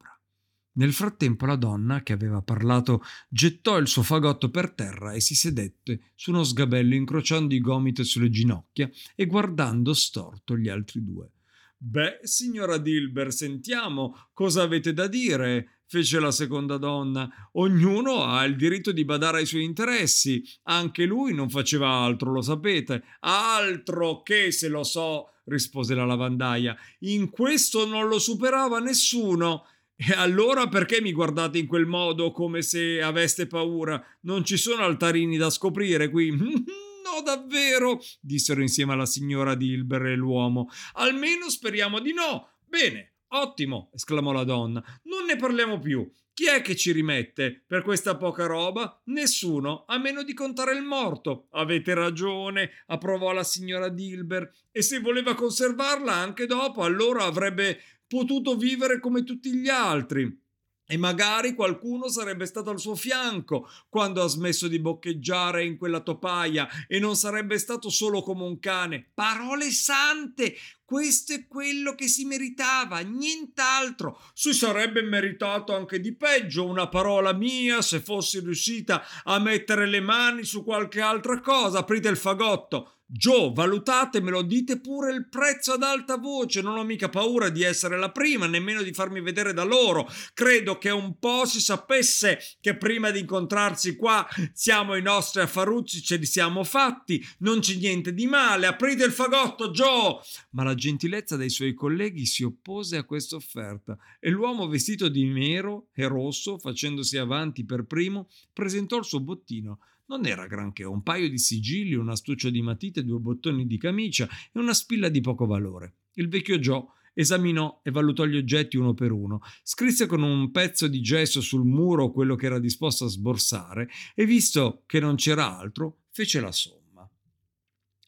Nel 0.73 0.93
frattempo 0.93 1.47
la 1.47 1.57
donna 1.57 2.03
che 2.03 2.13
aveva 2.13 2.43
parlato 2.43 3.03
gettò 3.29 3.79
il 3.79 3.87
suo 3.87 4.03
fagotto 4.03 4.51
per 4.51 4.73
terra 4.73 5.13
e 5.13 5.21
si 5.21 5.35
sedette 5.35 6.11
su 6.17 6.31
uno 6.31 6.43
sgabello 6.43 6.95
incrociando 6.95 7.55
i 7.55 7.61
gomiti 7.61 8.05
sulle 8.05 8.29
ginocchia 8.29 8.91
e 9.15 9.27
guardando 9.27 9.95
storto 9.95 10.57
gli 10.57 10.69
altri 10.69 11.03
due. 11.03 11.31
Beh, 11.79 12.21
signora 12.23 12.79
Dilber, 12.79 13.33
sentiamo 13.33 14.29
cosa 14.33 14.63
avete 14.63 14.93
da 14.93 15.07
dire 15.07 15.76
fece 15.87 16.21
la 16.21 16.31
seconda 16.31 16.77
donna. 16.77 17.29
Ognuno 17.53 18.25
ha 18.25 18.45
il 18.45 18.57
diritto 18.57 18.93
di 18.93 19.05
badare 19.05 19.39
ai 19.39 19.47
suoi 19.47 19.65
interessi. 19.65 20.43
Anche 20.65 21.05
lui 21.05 21.35
non 21.35 21.49
faceva 21.49 21.89
altro, 21.89 22.33
lo 22.33 22.43
sapete. 22.43 23.03
Altro 23.21 24.23
che 24.23 24.51
se 24.51 24.69
lo 24.69 24.83
so, 24.83 25.31
rispose 25.45 25.95
la 25.95 26.05
lavandaia. 26.05 26.77
In 27.01 27.31
questo 27.31 27.87
non 27.87 28.09
lo 28.09 28.19
superava 28.19 28.79
nessuno. 28.79 29.67
E 29.97 30.13
allora 30.13 30.69
perché 30.69 31.01
mi 31.01 31.13
guardate 31.13 31.59
in 31.59 31.67
quel 31.67 31.87
modo 31.87 32.31
come 32.31 32.61
se 32.61 33.01
aveste 33.01 33.47
paura? 33.47 34.03
Non 34.23 34.45
ci 34.45 34.59
sono 34.59 34.83
altarini 34.83 35.37
da 35.37 35.51
scoprire 35.51 36.11
qui. 36.11 36.35
No, 37.07 37.23
davvero, 37.23 38.01
dissero 38.21 38.61
insieme 38.61 38.93
alla 38.93 39.07
signora 39.07 39.55
Dilber 39.55 40.07
e 40.07 40.17
l'uomo. 40.17 40.69
Almeno 40.95 41.49
speriamo 41.49 42.01
di 42.01 42.13
no. 42.13 42.49
Bene, 42.67 43.16
Ottimo, 43.29 43.91
esclamò 43.95 44.33
la 44.33 44.45
donna. 44.45 44.83
Non 45.05 45.25
ne 45.25 45.37
parliamo 45.37 45.79
più. 45.79 46.09
Chi 46.33 46.49
è 46.49 46.61
che 46.61 46.77
ci 46.77 46.93
rimette 46.93 47.65
per 47.67 47.83
questa 47.83 48.17
poca 48.17 48.45
roba? 48.45 49.01
Nessuno, 49.07 49.85
a 49.87 49.99
meno 49.99 50.23
di 50.23 50.35
contare 50.35 50.75
il 50.75 50.83
morto. 50.83 51.49
Avete 51.53 51.95
ragione, 51.95 52.71
approvò 52.87 53.33
la 53.33 53.43
signora 53.43 53.89
Dilber. 53.89 54.53
E 54.71 54.83
se 54.83 55.01
voleva 55.01 55.35
conservarla 55.35 56.13
anche 56.13 56.45
dopo, 56.45 56.83
allora 56.83 57.25
avrebbe 57.25 57.81
potuto 58.07 58.55
vivere 58.55 59.01
come 59.01 59.25
tutti 59.25 59.51
gli 59.55 59.69
altri. 59.69 60.45
E 60.89 60.97
magari 60.97 61.55
qualcuno 61.55 62.09
sarebbe 62.09 62.47
stato 62.47 62.71
al 62.71 62.79
suo 62.79 62.95
fianco 62.95 63.69
quando 63.89 64.23
ha 64.23 64.29
smesso 64.29 64.69
di 64.69 64.79
boccheggiare 64.79 65.65
in 65.65 65.77
quella 65.77 66.01
topaia 66.01 66.69
e 66.87 67.01
non 67.01 67.17
sarebbe 67.17 67.59
stato 67.59 67.91
solo 67.91 68.23
come 68.23 68.45
un 68.45 68.61
cane. 68.61 69.11
Parole 69.13 69.71
sante! 69.71 70.55
Questo 70.87 71.33
è 71.33 71.49
quello 71.49 71.97
che 71.97 72.07
si 72.07 72.25
meritava, 72.27 73.01
nient'altro. 73.01 74.21
Si 74.33 74.53
sarebbe 74.53 75.03
meritato 75.03 75.75
anche 75.75 75.99
di 75.99 76.15
peggio 76.15 76.65
una 76.65 76.89
parola 76.89 77.33
mia 77.33 77.83
se 77.83 77.99
fossi 77.99 78.39
riuscita 78.39 79.03
a 79.25 79.41
mettere 79.41 79.87
le 79.89 79.99
mani 79.99 80.45
su 80.45 80.63
qualche 80.63 81.01
altra 81.01 81.41
cosa. 81.41 81.81
Aprite 81.81 82.09
il 82.09 82.17
fagotto. 82.17 82.96
Joe, 83.09 83.53
valutatemelo, 83.55 84.43
dite 84.43 84.81
pure 84.81 85.13
il 85.13 85.29
prezzo 85.29 85.75
ad 85.75 85.85
alta 85.85 86.17
voce, 86.17 86.61
non 86.61 86.77
ho 86.77 86.83
mica 86.83 87.09
paura 87.09 87.51
di 87.51 87.63
essere 87.63 87.97
la 87.97 88.11
prima, 88.11 88.49
nemmeno 88.49 88.83
di 88.83 88.93
farmi 88.93 89.21
vedere 89.21 89.53
da 89.53 89.63
loro. 89.63 90.11
Credo 90.35 90.77
che 90.77 90.91
un 90.91 91.17
po' 91.21 91.47
si 91.47 91.61
sapesse 91.61 92.41
che 92.61 92.77
prima 92.77 93.13
di 93.13 93.21
incontrarsi 93.21 93.95
qua 93.95 94.27
siamo 94.53 94.97
i 94.97 95.03
nostri 95.03 95.41
affarucci, 95.41 96.03
ce 96.03 96.17
li 96.17 96.27
siamo 96.27 96.65
fatti, 96.65 97.25
non 97.39 97.61
c'è 97.61 97.77
niente 97.77 98.13
di 98.13 98.27
male, 98.27 98.67
aprite 98.67 99.05
il 99.05 99.13
fagotto, 99.13 99.71
Joe! 99.71 100.19
Ma 100.51 100.65
la 100.65 100.75
gentilezza 100.75 101.37
dei 101.37 101.51
suoi 101.51 101.75
colleghi 101.75 102.27
si 102.27 102.43
oppose 102.43 102.97
a 102.97 103.05
questa 103.05 103.37
offerta 103.37 103.97
e 104.19 104.31
l'uomo 104.31 104.67
vestito 104.67 105.09
di 105.09 105.25
nero 105.27 105.91
e 105.95 106.09
rosso, 106.09 106.59
facendosi 106.59 107.19
avanti 107.19 107.65
per 107.65 107.85
primo, 107.85 108.29
presentò 108.53 108.99
il 108.99 109.05
suo 109.05 109.21
bottino 109.21 109.79
non 110.07 110.27
era 110.27 110.47
granché, 110.47 110.85
un 110.85 111.03
paio 111.03 111.29
di 111.29 111.39
sigilli, 111.39 111.95
un 111.95 112.09
astuccio 112.09 112.51
di 112.51 112.63
matite, 112.63 113.05
due 113.05 113.19
bottoni 113.19 113.67
di 113.67 113.79
camicia 113.79 114.29
e 114.53 114.59
una 114.59 114.75
spilla 114.75 115.09
di 115.09 115.21
poco 115.21 115.47
valore. 115.47 115.97
Il 116.15 116.29
vecchio 116.29 116.59
Joe 116.59 116.85
esaminò 117.15 117.81
e 117.83 117.91
valutò 117.91 118.25
gli 118.25 118.37
oggetti 118.37 118.77
uno 118.77 118.95
per 118.95 119.11
uno, 119.11 119.41
scrisse 119.63 120.07
con 120.07 120.23
un 120.23 120.51
pezzo 120.51 120.87
di 120.87 121.01
gesso 121.01 121.41
sul 121.41 121.65
muro 121.65 122.11
quello 122.13 122.37
che 122.37 122.47
era 122.47 122.59
disposto 122.59 123.07
a 123.07 123.09
sborsare 123.09 123.89
e 124.15 124.27
visto 124.27 124.83
che 124.87 125.01
non 125.01 125.17
c'era 125.17 125.59
altro, 125.59 126.03
fece 126.11 126.41
la 126.41 126.53
somma. 126.53 127.11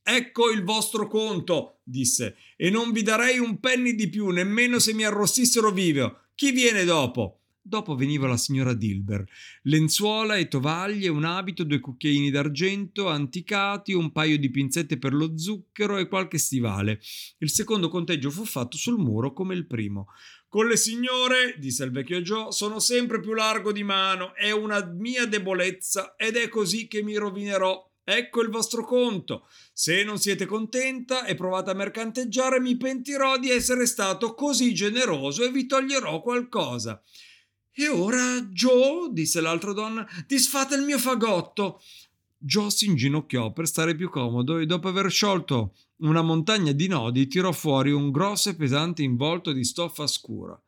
Ecco 0.03 0.51
il 0.51 0.63
vostro 0.63 1.07
conto, 1.09 1.81
disse, 1.83 2.37
e 2.57 2.71
non 2.71 2.93
vi 2.93 3.03
darei 3.03 3.39
un 3.39 3.59
penny 3.61 3.95
di 3.95 4.09
più, 4.09 4.29
nemmeno 4.29 4.79
se 4.79 4.95
mi 4.95 5.05
arrostissero 5.05 5.71
vivo. 5.71 6.29
Chi 6.35 6.53
viene 6.53 6.85
dopo? 6.85 7.38
Dopo 7.69 7.95
veniva 7.95 8.27
la 8.27 8.39
signora 8.39 8.73
Dilber, 8.73 9.23
lenzuola 9.65 10.37
e 10.37 10.49
tovaglie, 10.49 11.09
un 11.09 11.27
abito, 11.27 11.65
due 11.65 11.81
cucchiaini 11.81 12.31
d'argento 12.31 13.09
anticati, 13.09 13.93
un 13.93 14.11
paio 14.11 14.39
di 14.39 14.51
pinzette 14.51 14.97
per 14.97 15.13
lo 15.13 15.37
zucchero 15.37 15.99
e 15.99 16.09
qualche 16.09 16.39
stivale. 16.39 16.99
Il 17.41 17.51
secondo 17.51 17.91
conteggio 17.91 18.31
fu 18.31 18.47
fatto 18.47 18.79
sul 18.79 18.97
muro 18.97 19.35
come 19.35 19.55
il 19.55 19.67
primo. 19.67 20.07
Con 20.49 20.67
le 20.67 20.79
signore, 20.79 21.57
disse 21.59 21.85
il 21.85 21.91
vecchio 21.91 22.23
Joe, 22.23 22.53
sono 22.53 22.79
sempre 22.79 23.21
più 23.21 23.35
largo 23.35 23.71
di 23.71 23.83
mano, 23.83 24.35
è 24.35 24.51
una 24.51 24.83
mia 24.87 25.27
debolezza 25.27 26.15
ed 26.17 26.37
è 26.37 26.49
così 26.49 26.89
che 26.89 27.03
mi 27.03 27.17
rovinerò. 27.17 27.87
Ecco 28.03 28.41
il 28.41 28.49
vostro 28.49 28.87
conto. 28.87 29.47
Se 29.75 30.03
non 30.05 30.17
siete 30.17 30.47
contenta 30.47 31.27
e 31.27 31.35
provate 31.35 31.73
a 31.73 31.75
mercanteggiare, 31.75 32.61
mi 32.61 32.79
pentirò 32.79 33.37
di 33.37 33.51
essere 33.51 33.85
stato 33.85 34.33
così 34.33 34.73
generoso 34.73 35.45
e 35.45 35.51
vi 35.51 35.67
toglierò 35.67 36.23
qualcosa. 36.23 37.03
E 37.81 37.87
ora, 37.87 38.43
Joe, 38.43 39.11
disse 39.13 39.41
l'altra 39.41 39.73
donna, 39.73 40.05
disfate 40.27 40.75
il 40.75 40.83
mio 40.83 40.99
fagotto. 40.99 41.81
Joe 42.37 42.71
si 42.71 42.87
inginocchiò 42.87 43.53
per 43.53 43.69
stare 43.69 43.95
più 43.95 44.11
comodo 44.11 44.59
e 44.59 44.67
dopo 44.67 44.89
aver 44.89 45.09
sciolto 45.09 45.77
una 45.99 46.23
montagna 46.23 46.73
di 46.73 46.89
nodi 46.89 47.29
tirò 47.29 47.53
fuori 47.53 47.93
un 47.93 48.11
grosso 48.11 48.51
e 48.51 48.57
pesante 48.57 49.05
involto 49.05 49.53
di 49.53 49.63
stoffa 49.63 50.09
scura. 50.09 50.61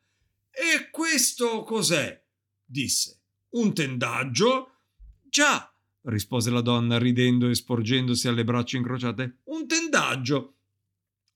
E 0.51 0.89
questo 0.89 1.63
cos'è? 1.63 2.17
disse. 2.63 3.19
Un 3.49 3.73
tendaggio? 3.73 4.75
Già, 5.29 5.69
rispose 6.03 6.49
la 6.49 6.61
donna 6.61 6.97
ridendo 6.97 7.49
e 7.49 7.55
sporgendosi 7.55 8.29
alle 8.29 8.45
braccia 8.45 8.77
incrociate. 8.77 9.39
Un 9.45 9.67
tendaggio. 9.67 10.53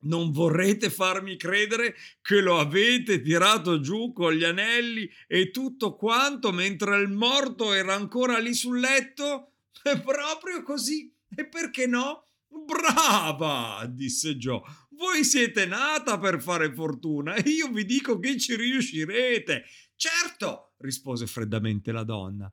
Non 0.05 0.31
vorrete 0.31 0.89
farmi 0.89 1.37
credere 1.37 1.95
che 2.21 2.41
lo 2.41 2.59
avete 2.59 3.21
tirato 3.21 3.79
giù 3.79 4.11
con 4.13 4.33
gli 4.33 4.43
anelli 4.43 5.09
e 5.27 5.51
tutto 5.51 5.95
quanto 5.95 6.51
mentre 6.51 6.99
il 7.01 7.09
morto 7.09 7.73
era 7.73 7.93
ancora 7.93 8.37
lì 8.39 8.53
sul 8.53 8.79
letto? 8.79 9.51
È 9.81 9.99
proprio 10.01 10.63
così. 10.63 11.13
E 11.35 11.47
perché 11.47 11.87
no? 11.87 12.27
Brava, 12.47 13.85
disse 13.87 14.37
Joe. 14.37 14.61
Voi 14.91 15.23
siete 15.23 15.65
nata 15.65 16.17
per 16.17 16.41
fare 16.41 16.73
fortuna 16.73 17.35
e 17.35 17.49
io 17.49 17.69
vi 17.69 17.85
dico 17.85 18.17
che 18.17 18.37
ci 18.37 18.55
riuscirete. 18.55 19.65
Certo, 19.95 20.73
rispose 20.77 21.27
freddamente 21.27 21.91
la 21.91 22.03
donna. 22.03 22.51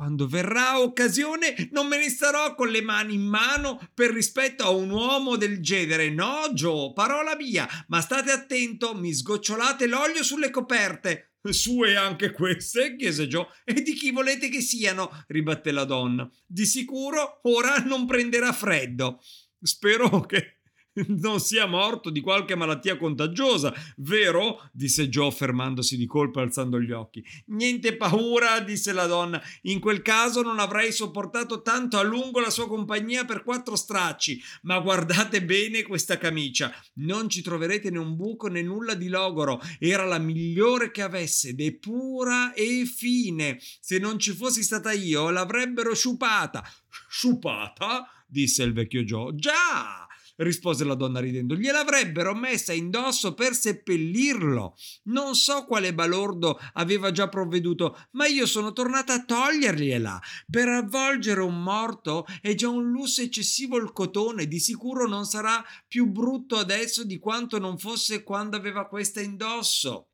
Quando 0.00 0.26
verrà 0.26 0.80
occasione 0.80 1.68
non 1.72 1.86
me 1.86 1.98
ne 1.98 2.08
starò 2.08 2.54
con 2.54 2.70
le 2.70 2.80
mani 2.80 3.16
in 3.16 3.20
mano 3.20 3.78
per 3.92 4.10
rispetto 4.10 4.62
a 4.62 4.70
un 4.70 4.88
uomo 4.88 5.36
del 5.36 5.60
genere. 5.60 6.08
No, 6.08 6.48
Joe, 6.54 6.94
parola 6.94 7.36
mia, 7.36 7.68
ma 7.88 8.00
state 8.00 8.30
attento, 8.30 8.94
mi 8.94 9.12
sgocciolate 9.12 9.86
l'olio 9.86 10.22
sulle 10.22 10.48
coperte. 10.48 11.34
Sue 11.42 11.96
anche 11.96 12.30
queste? 12.32 12.96
chiese 12.96 13.28
Joe. 13.28 13.46
E 13.62 13.82
di 13.82 13.92
chi 13.92 14.10
volete 14.10 14.48
che 14.48 14.62
siano? 14.62 15.10
ribatté 15.26 15.70
la 15.70 15.84
donna. 15.84 16.26
Di 16.46 16.64
sicuro 16.64 17.40
ora 17.42 17.76
non 17.84 18.06
prenderà 18.06 18.54
freddo. 18.54 19.20
Spero 19.60 20.20
che 20.22 20.59
non 21.20 21.40
sia 21.40 21.66
morto 21.66 22.10
di 22.10 22.20
qualche 22.20 22.54
malattia 22.54 22.96
contagiosa, 22.96 23.72
vero? 23.98 24.68
disse 24.72 25.08
Joe 25.08 25.30
fermandosi 25.30 25.96
di 25.96 26.06
colpo 26.06 26.40
e 26.40 26.42
alzando 26.42 26.80
gli 26.80 26.90
occhi. 26.92 27.24
Niente 27.46 27.96
paura, 27.96 28.60
disse 28.60 28.92
la 28.92 29.06
donna. 29.06 29.40
In 29.62 29.80
quel 29.80 30.02
caso 30.02 30.42
non 30.42 30.58
avrei 30.58 30.92
sopportato 30.92 31.62
tanto 31.62 31.98
a 31.98 32.02
lungo 32.02 32.40
la 32.40 32.50
sua 32.50 32.68
compagnia 32.68 33.24
per 33.24 33.42
quattro 33.42 33.76
stracci. 33.76 34.40
Ma 34.62 34.78
guardate 34.80 35.42
bene 35.42 35.82
questa 35.82 36.18
camicia. 36.18 36.72
Non 36.94 37.28
ci 37.28 37.42
troverete 37.42 37.90
né 37.90 37.98
un 37.98 38.16
buco 38.16 38.48
né 38.48 38.62
nulla 38.62 38.94
di 38.94 39.08
logoro. 39.08 39.60
Era 39.78 40.04
la 40.04 40.18
migliore 40.18 40.90
che 40.90 41.02
avesse 41.02 41.50
ed 41.50 41.60
è 41.60 41.72
pura 41.72 42.52
e 42.52 42.84
fine. 42.84 43.58
Se 43.80 43.98
non 43.98 44.18
ci 44.18 44.32
fossi 44.32 44.62
stata 44.62 44.92
io, 44.92 45.30
l'avrebbero 45.30 45.94
sciupata. 45.94 46.64
Sciupata? 47.08 48.06
disse 48.26 48.62
il 48.62 48.72
vecchio 48.72 49.02
Joe. 49.02 49.34
Già! 49.34 50.06
Rispose 50.40 50.84
la 50.84 50.94
donna 50.94 51.20
ridendo. 51.20 51.54
Gliel'avrebbero 51.54 52.34
messa 52.34 52.72
indosso 52.72 53.34
per 53.34 53.54
seppellirlo. 53.54 54.76
Non 55.04 55.34
so 55.34 55.64
quale 55.64 55.94
balordo 55.94 56.58
aveva 56.74 57.10
già 57.10 57.28
provveduto, 57.28 57.96
ma 58.12 58.26
io 58.26 58.46
sono 58.46 58.72
tornata 58.72 59.14
a 59.14 59.24
togliergliela. 59.24 60.20
Per 60.50 60.68
avvolgere 60.68 61.40
un 61.40 61.62
morto 61.62 62.26
è 62.40 62.54
già 62.54 62.68
un 62.68 62.90
lusso 62.90 63.22
eccessivo 63.22 63.76
il 63.76 63.92
cotone, 63.92 64.46
di 64.46 64.58
sicuro 64.58 65.06
non 65.06 65.24
sarà 65.24 65.64
più 65.86 66.06
brutto 66.06 66.56
adesso 66.56 67.04
di 67.04 67.18
quanto 67.18 67.58
non 67.58 67.78
fosse 67.78 68.22
quando 68.22 68.56
aveva 68.56 68.86
questa 68.86 69.20
indosso. 69.20 70.08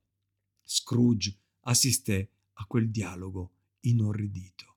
Scrooge 0.64 1.36
assisté 1.60 2.30
a 2.54 2.64
quel 2.66 2.90
dialogo 2.90 3.52
inorridito. 3.80 4.75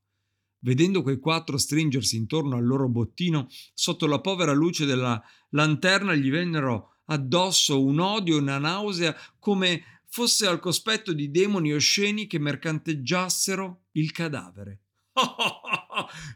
Vedendo 0.60 1.02
quei 1.02 1.20
quattro 1.20 1.58
stringersi 1.58 2.18
intorno 2.18 2.58
al 2.58 2.66
loro 2.66 2.90
bottino, 2.90 3.48
sotto 3.74 4.08
la 4.08 4.20
povera 4.20 4.54
luce 4.54 4.86
della 4.86 5.22
lanterna 5.50 6.14
gli 6.16 6.30
vennero 6.30 6.96
addosso 7.06 7.84
un 7.84 8.00
odio 8.00 8.38
e 8.38 8.42
una 8.42 8.58
nausea 8.58 9.16
come 9.40 10.02
fosse 10.06 10.48
al 10.48 10.60
cospetto 10.60 11.14
di 11.14 11.32
demoni 11.32 11.74
osceni 11.74 12.28
che 12.28 12.40
mercanteggiassero 12.40 13.86
il 13.92 14.12
cadavere. 14.12 14.82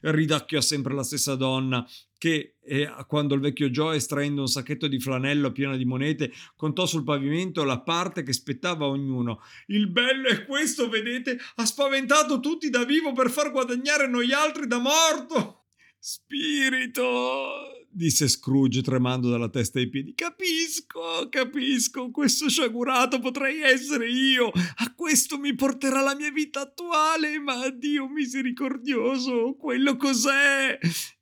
ridacchiò 0.03 0.61
sempre 0.61 0.93
la 0.93 1.03
stessa 1.03 1.35
donna 1.35 1.87
che 2.17 2.55
eh, 2.63 2.89
quando 3.07 3.35
il 3.35 3.41
vecchio 3.41 3.69
Joe 3.69 3.97
estraendo 3.97 4.41
un 4.41 4.47
sacchetto 4.47 4.87
di 4.87 4.99
flanello 4.99 5.51
pieno 5.51 5.75
di 5.75 5.85
monete 5.85 6.31
contò 6.55 6.85
sul 6.85 7.03
pavimento 7.03 7.63
la 7.63 7.81
parte 7.81 8.23
che 8.23 8.31
spettava 8.31 8.85
a 8.85 8.89
ognuno. 8.89 9.41
Il 9.67 9.89
bello 9.89 10.29
è 10.29 10.45
questo 10.45 10.87
vedete? 10.89 11.37
Ha 11.55 11.65
spaventato 11.65 12.39
tutti 12.39 12.69
da 12.69 12.85
vivo 12.85 13.11
per 13.11 13.29
far 13.29 13.51
guadagnare 13.51 14.07
noi 14.07 14.31
altri 14.31 14.67
da 14.67 14.79
morto. 14.79 15.65
Spirito 15.99 17.82
disse 17.93 18.27
Scrooge 18.27 18.81
tremando 18.81 19.29
dalla 19.29 19.49
testa 19.49 19.79
ai 19.79 19.89
piedi. 19.89 20.13
Capisco, 20.15 21.27
capisco, 21.29 22.11
questo 22.11 22.49
sciagurato 22.49 23.19
potrei 23.19 23.61
essere 23.61 24.09
io. 24.09 24.47
A 24.49 24.93
questo 24.95 25.37
mi 25.37 25.53
porterà 25.55 26.01
la 26.01 26.15
mia 26.15 26.31
vita 26.31 26.61
attuale, 26.61 27.39
ma 27.39 27.69
Dio 27.69 28.07
misericordioso, 28.07 29.55
quello 29.55 29.95
cos'è? 29.95 30.77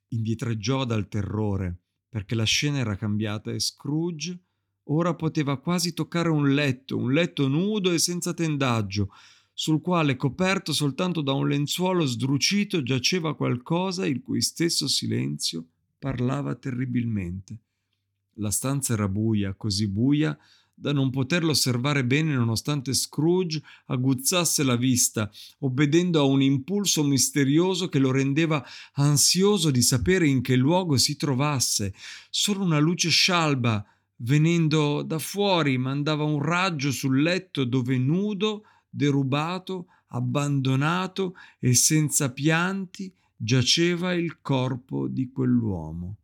Indietreggiò 0.09 0.85
dal 0.85 1.07
terrore, 1.07 1.81
perché 2.09 2.35
la 2.35 2.43
scena 2.43 2.79
era 2.79 2.95
cambiata 2.95 3.51
e 3.51 3.59
Scrooge 3.59 4.39
ora 4.85 5.13
poteva 5.13 5.59
quasi 5.59 5.93
toccare 5.93 6.29
un 6.29 6.53
letto, 6.53 6.97
un 6.97 7.13
letto 7.13 7.47
nudo 7.47 7.91
e 7.91 7.99
senza 7.99 8.33
tendaggio, 8.33 9.09
sul 9.53 9.79
quale, 9.79 10.15
coperto 10.15 10.73
soltanto 10.73 11.21
da 11.21 11.33
un 11.33 11.47
lenzuolo 11.47 12.05
sdrucito, 12.05 12.81
giaceva 12.81 13.35
qualcosa 13.35 14.05
il 14.05 14.21
cui 14.21 14.41
stesso 14.41 14.87
silenzio 14.87 15.67
parlava 16.01 16.55
terribilmente. 16.55 17.57
La 18.37 18.49
stanza 18.49 18.93
era 18.93 19.07
buia, 19.07 19.53
così 19.53 19.87
buia 19.87 20.35
da 20.73 20.91
non 20.91 21.11
poterlo 21.11 21.51
osservare 21.51 22.03
bene 22.03 22.33
nonostante 22.33 22.95
Scrooge 22.95 23.61
aguzzasse 23.85 24.63
la 24.63 24.75
vista, 24.75 25.29
obbedendo 25.59 26.19
a 26.19 26.23
un 26.23 26.41
impulso 26.41 27.03
misterioso 27.03 27.87
che 27.87 27.99
lo 27.99 28.09
rendeva 28.09 28.65
ansioso 28.93 29.69
di 29.69 29.83
sapere 29.83 30.27
in 30.27 30.41
che 30.41 30.55
luogo 30.55 30.97
si 30.97 31.15
trovasse. 31.17 31.93
Solo 32.31 32.63
una 32.63 32.79
luce 32.79 33.09
scialba, 33.09 33.85
venendo 34.17 35.03
da 35.03 35.19
fuori, 35.19 35.77
mandava 35.77 36.23
un 36.23 36.41
raggio 36.41 36.91
sul 36.91 37.21
letto 37.21 37.63
dove 37.63 37.99
nudo, 37.99 38.63
derubato, 38.89 39.85
abbandonato 40.07 41.35
e 41.59 41.75
senza 41.75 42.31
pianti 42.31 43.13
giaceva 43.43 44.13
il 44.13 44.39
corpo 44.39 45.07
di 45.07 45.31
quell'uomo. 45.31 46.17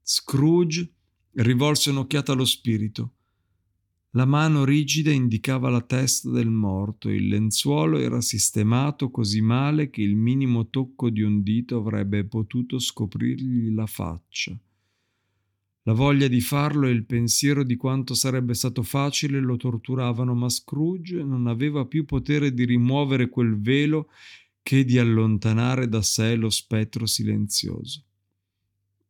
Scrooge 0.00 0.88
rivolse 1.32 1.90
un'occhiata 1.90 2.30
allo 2.30 2.44
spirito. 2.44 3.14
La 4.10 4.24
mano 4.24 4.64
rigida 4.64 5.10
indicava 5.10 5.68
la 5.68 5.80
testa 5.80 6.30
del 6.30 6.50
morto, 6.50 7.08
il 7.08 7.26
lenzuolo 7.26 7.98
era 7.98 8.20
sistemato 8.20 9.10
così 9.10 9.40
male 9.40 9.90
che 9.90 10.02
il 10.02 10.14
minimo 10.14 10.68
tocco 10.68 11.10
di 11.10 11.22
un 11.22 11.42
dito 11.42 11.76
avrebbe 11.76 12.24
potuto 12.24 12.78
scoprirgli 12.78 13.74
la 13.74 13.86
faccia. 13.86 14.56
La 15.86 15.92
voglia 15.92 16.28
di 16.28 16.40
farlo 16.40 16.86
e 16.86 16.92
il 16.92 17.04
pensiero 17.04 17.64
di 17.64 17.74
quanto 17.74 18.14
sarebbe 18.14 18.54
stato 18.54 18.84
facile 18.84 19.40
lo 19.40 19.56
torturavano, 19.56 20.34
ma 20.34 20.48
Scrooge 20.48 21.24
non 21.24 21.48
aveva 21.48 21.84
più 21.84 22.04
potere 22.04 22.54
di 22.54 22.64
rimuovere 22.64 23.28
quel 23.28 23.60
velo 23.60 24.08
che 24.64 24.82
di 24.82 24.98
allontanare 24.98 25.88
da 25.88 26.00
sé 26.00 26.36
lo 26.36 26.48
spettro 26.48 27.04
silenzioso. 27.04 28.02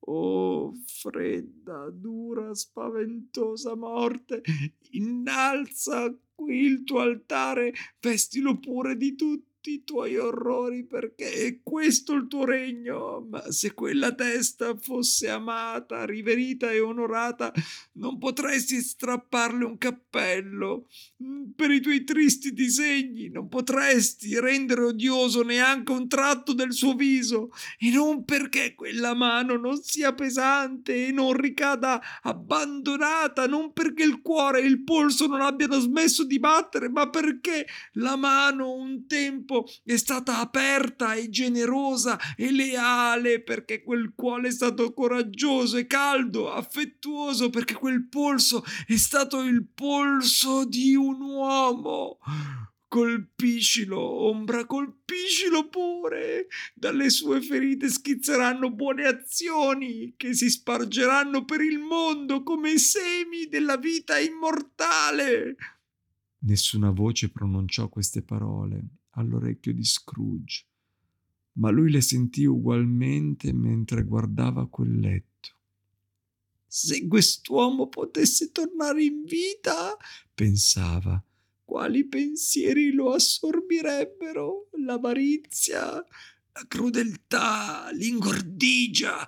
Oh, 0.07 0.75
fredda, 0.85 1.89
dura, 1.91 2.53
spaventosa 2.55 3.77
morte, 3.77 4.43
innalza 4.91 6.13
qui 6.35 6.59
il 6.59 6.83
tuo 6.83 6.99
altare, 6.99 7.73
vestilo 8.01 8.59
pure 8.59 8.97
di 8.97 9.15
tutti 9.65 9.73
i 9.77 9.85
tuoi 9.85 10.19
orrori 10.19 10.85
perché 10.85 11.33
è 11.33 11.59
questo 11.63 12.13
il 12.13 12.27
tuo 12.29 12.45
regno. 12.45 13.27
Ma 13.31 13.51
se 13.51 13.73
quella 13.73 14.13
testa 14.13 14.77
fosse 14.77 15.31
amata, 15.31 16.05
riverita 16.05 16.71
e 16.71 16.81
onorata, 16.81 17.51
non 17.93 18.19
potresti 18.19 18.79
strapparle 18.83 19.65
un 19.65 19.79
cappello. 19.79 20.87
Mm, 21.23 21.53
per 21.57 21.71
i 21.71 21.81
tuoi 21.81 22.05
tristi 22.05 22.53
disegni 22.53 23.31
non 23.31 23.49
potresti 23.49 24.39
rendere 24.39 24.83
odioso 24.83 25.43
neanche 25.43 25.93
un 25.93 26.09
tratto 26.09 26.53
del 26.53 26.75
suo 26.75 26.95
viso, 26.95 27.51
e 27.79 27.91
non 27.91 28.25
perché 28.25 28.75
quella 28.75 29.15
mano 29.15 29.57
non 29.57 29.81
sia 29.83 30.13
pesante 30.13 31.07
e 31.07 31.13
non 31.13 31.33
ricada 31.33 32.03
abbandonata, 32.23 33.47
non 33.47 33.73
perché 33.73 34.03
il 34.03 34.21
cuore 34.21 34.61
e 34.61 34.67
il 34.67 34.83
polso 34.83 35.27
non 35.27 35.41
abbiano 35.41 35.79
smesso 35.79 36.25
di 36.25 36.39
battere, 36.39 36.91
ma 36.91 37.09
perché 37.09 37.67
la 37.93 38.17
mano 38.17 38.75
un 38.75 39.07
tempo 39.07 39.54
tempo 39.55 39.69
è 39.85 39.97
stata 39.97 40.41
aperta 40.41 41.15
e 41.15 41.31
generosa 41.31 42.19
e 42.37 42.51
leale 42.51 43.41
perché 43.43 43.83
quel 43.83 44.13
cuore 44.15 44.49
è 44.49 44.51
stato 44.51 44.93
coraggioso 44.93 45.77
e 45.77 45.87
caldo, 45.87 46.53
affettuoso 46.53 47.51
perché 47.51 47.75
quel 47.75 48.09
polso 48.09 48.65
è 48.87 48.97
stato 48.97 49.43
il 49.43 49.65
polso 49.73 50.65
di 50.65 50.97
un 50.97 51.21
uomo. 51.21 52.19
Colpiscilo, 52.89 53.99
ombra, 53.99 54.67
colpiscilo 54.67 55.69
pure. 55.69 56.47
Dalle 56.75 57.11
sue 57.11 57.41
ferite 57.41 57.89
schizzeranno 57.89 58.71
buone 58.71 59.05
azioni 59.05 60.15
che 60.17 60.33
si 60.33 60.49
spargeranno 60.49 61.45
per 61.45 61.61
il 61.61 61.81
mondo 61.81 62.45
come 62.45 62.79
semi 62.79 63.49
della 63.49 63.77
vita 63.77 64.21
immortale. 64.21 65.57
Nessuna 66.45 66.91
voce 66.91 67.31
pronunciò 67.31 67.89
queste 67.89 68.23
parole 68.23 69.04
all'orecchio 69.15 69.73
di 69.73 69.85
Scrooge, 69.85 70.65
ma 71.55 71.71
lui 71.71 71.91
le 71.91 72.01
sentì 72.01 72.45
ugualmente 72.45 73.53
mentre 73.53 74.05
guardava 74.05 74.69
quel 74.69 74.99
letto. 74.99 75.33
Se 76.67 77.07
quest'uomo 77.07 77.89
potesse 77.89 78.51
tornare 78.51 79.05
in 79.05 79.25
vita, 79.25 79.97
pensava, 80.35 81.23
quali 81.65 82.07
pensieri 82.07 82.93
lo 82.93 83.13
assorbirebbero? 83.13 84.71
L'avarizia, 84.85 85.85
la 85.85 86.65
crudeltà, 86.67 87.91
l'ingordigia. 87.93 89.27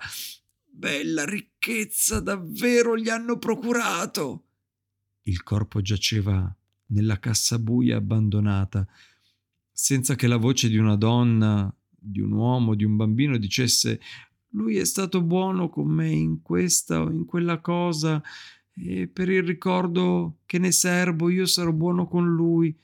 Bella 0.63 1.25
ricchezza 1.25 2.19
davvero 2.19 2.97
gli 2.97 3.09
hanno 3.09 3.37
procurato. 3.39 4.43
Il 5.23 5.41
corpo 5.43 5.81
giaceva 5.81 6.55
nella 6.87 7.19
cassa 7.19 7.59
buia 7.59 7.97
abbandonata, 7.97 8.87
senza 9.79 10.15
che 10.15 10.25
la 10.25 10.37
voce 10.37 10.69
di 10.69 10.77
una 10.77 10.95
donna, 10.95 11.71
di 11.87 12.19
un 12.19 12.31
uomo, 12.31 12.73
di 12.73 12.83
un 12.83 12.95
bambino 12.95 13.37
dicesse 13.37 13.99
lui 14.51 14.77
è 14.77 14.85
stato 14.85 15.21
buono 15.21 15.69
con 15.69 15.87
me 15.87 16.09
in 16.09 16.41
questa 16.41 17.03
o 17.03 17.11
in 17.11 17.25
quella 17.25 17.59
cosa 17.59 18.19
e 18.73 19.07
per 19.07 19.29
il 19.29 19.43
ricordo 19.43 20.39
che 20.47 20.57
ne 20.57 20.71
serbo 20.71 21.29
io 21.29 21.45
sarò 21.45 21.71
buono 21.71 22.07
con 22.07 22.27
lui. 22.27 22.75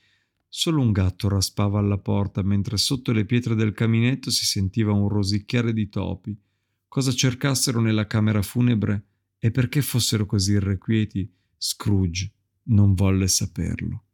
Solo 0.48 0.82
un 0.82 0.92
gatto 0.92 1.28
raspava 1.28 1.80
alla 1.80 1.98
porta 1.98 2.42
mentre 2.42 2.76
sotto 2.76 3.10
le 3.10 3.24
pietre 3.24 3.56
del 3.56 3.72
caminetto 3.72 4.30
si 4.30 4.44
sentiva 4.44 4.92
un 4.92 5.08
rosicchiare 5.08 5.72
di 5.72 5.88
topi. 5.88 6.38
Cosa 6.86 7.10
cercassero 7.10 7.80
nella 7.80 8.06
camera 8.06 8.40
funebre 8.40 9.04
e 9.40 9.50
perché 9.50 9.82
fossero 9.82 10.26
così 10.26 10.52
irrequieti, 10.52 11.28
Scrooge 11.56 12.30
non 12.66 12.94
volle 12.94 13.26
saperlo. 13.26 14.04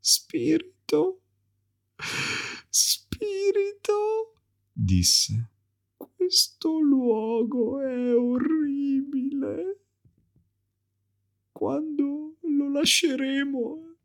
Spirito, 0.00 1.20
disse, 4.86 5.50
questo 5.96 6.78
luogo 6.78 7.80
è 7.82 8.16
orribile. 8.16 9.80
Quando 11.52 12.36
lo 12.40 12.70
lasceremo, 12.70 13.96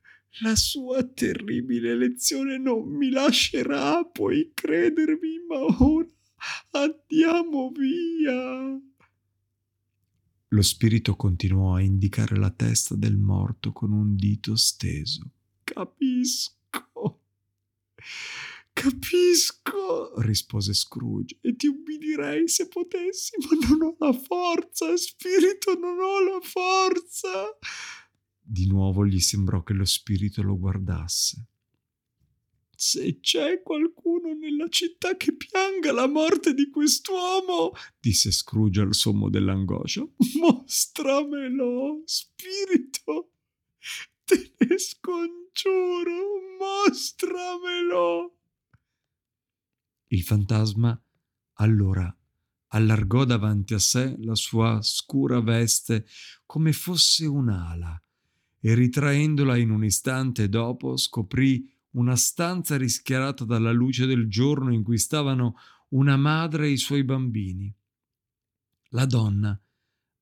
la 0.41 0.55
sua 0.55 1.03
terribile 1.03 1.95
lezione 1.95 2.57
non 2.57 2.89
mi 2.89 3.09
lascerà, 3.09 4.03
puoi 4.03 4.51
credermi, 4.53 5.45
ma 5.47 5.83
ora 5.83 6.07
andiamo 6.71 7.71
via. 7.71 8.81
Lo 10.47 10.61
spirito 10.61 11.15
continuò 11.15 11.75
a 11.75 11.81
indicare 11.81 12.35
la 12.37 12.49
testa 12.49 12.95
del 12.95 13.17
morto 13.17 13.71
con 13.71 13.91
un 13.91 14.15
dito 14.15 14.55
steso. 14.55 15.29
Capisco 15.63 17.19
Capisco, 18.73 20.19
rispose 20.21 20.73
Scrooge, 20.73 21.37
e 21.41 21.55
ti 21.55 21.67
ubbidirei 21.67 22.47
se 22.47 22.67
potessi, 22.67 23.35
ma 23.39 23.67
non 23.67 23.81
ho 23.81 23.95
la 23.99 24.13
forza, 24.13 24.95
spirito, 24.97 25.77
non 25.77 25.99
ho 25.99 26.19
la 26.23 26.39
forza. 26.41 27.57
Di 28.39 28.67
nuovo 28.67 29.05
gli 29.05 29.19
sembrò 29.19 29.61
che 29.63 29.73
lo 29.73 29.85
spirito 29.85 30.41
lo 30.41 30.57
guardasse. 30.57 31.45
Se 32.75 33.19
c'è 33.19 33.61
qualcuno 33.61 34.33
nella 34.33 34.67
città 34.67 35.15
che 35.15 35.35
pianga 35.35 35.91
la 35.91 36.07
morte 36.07 36.55
di 36.55 36.67
quest'uomo, 36.71 37.73
disse 37.99 38.31
Scrooge 38.31 38.81
al 38.81 38.95
sommo 38.95 39.29
dell'angoscia, 39.29 40.03
mostramelo, 40.39 42.01
spirito. 42.05 43.33
Te 44.25 44.55
ne 44.57 44.79
scongiuro, 44.79 46.39
mostramelo. 46.57 48.40
Il 50.11 50.23
fantasma 50.23 51.01
allora 51.53 52.13
allargò 52.73 53.23
davanti 53.23 53.73
a 53.73 53.79
sé 53.79 54.15
la 54.19 54.35
sua 54.35 54.81
scura 54.81 55.39
veste 55.39 56.05
come 56.45 56.73
fosse 56.73 57.25
un'ala 57.25 58.01
e 58.59 58.73
ritraendola 58.73 59.55
in 59.55 59.69
un 59.69 59.85
istante 59.85 60.49
dopo 60.49 60.97
scoprì 60.97 61.65
una 61.91 62.17
stanza 62.17 62.75
rischiarata 62.75 63.45
dalla 63.45 63.71
luce 63.71 64.05
del 64.05 64.27
giorno 64.27 64.73
in 64.73 64.83
cui 64.83 64.97
stavano 64.97 65.55
una 65.89 66.17
madre 66.17 66.67
e 66.67 66.71
i 66.71 66.77
suoi 66.77 67.05
bambini. 67.05 67.73
La 68.89 69.05
donna 69.05 69.57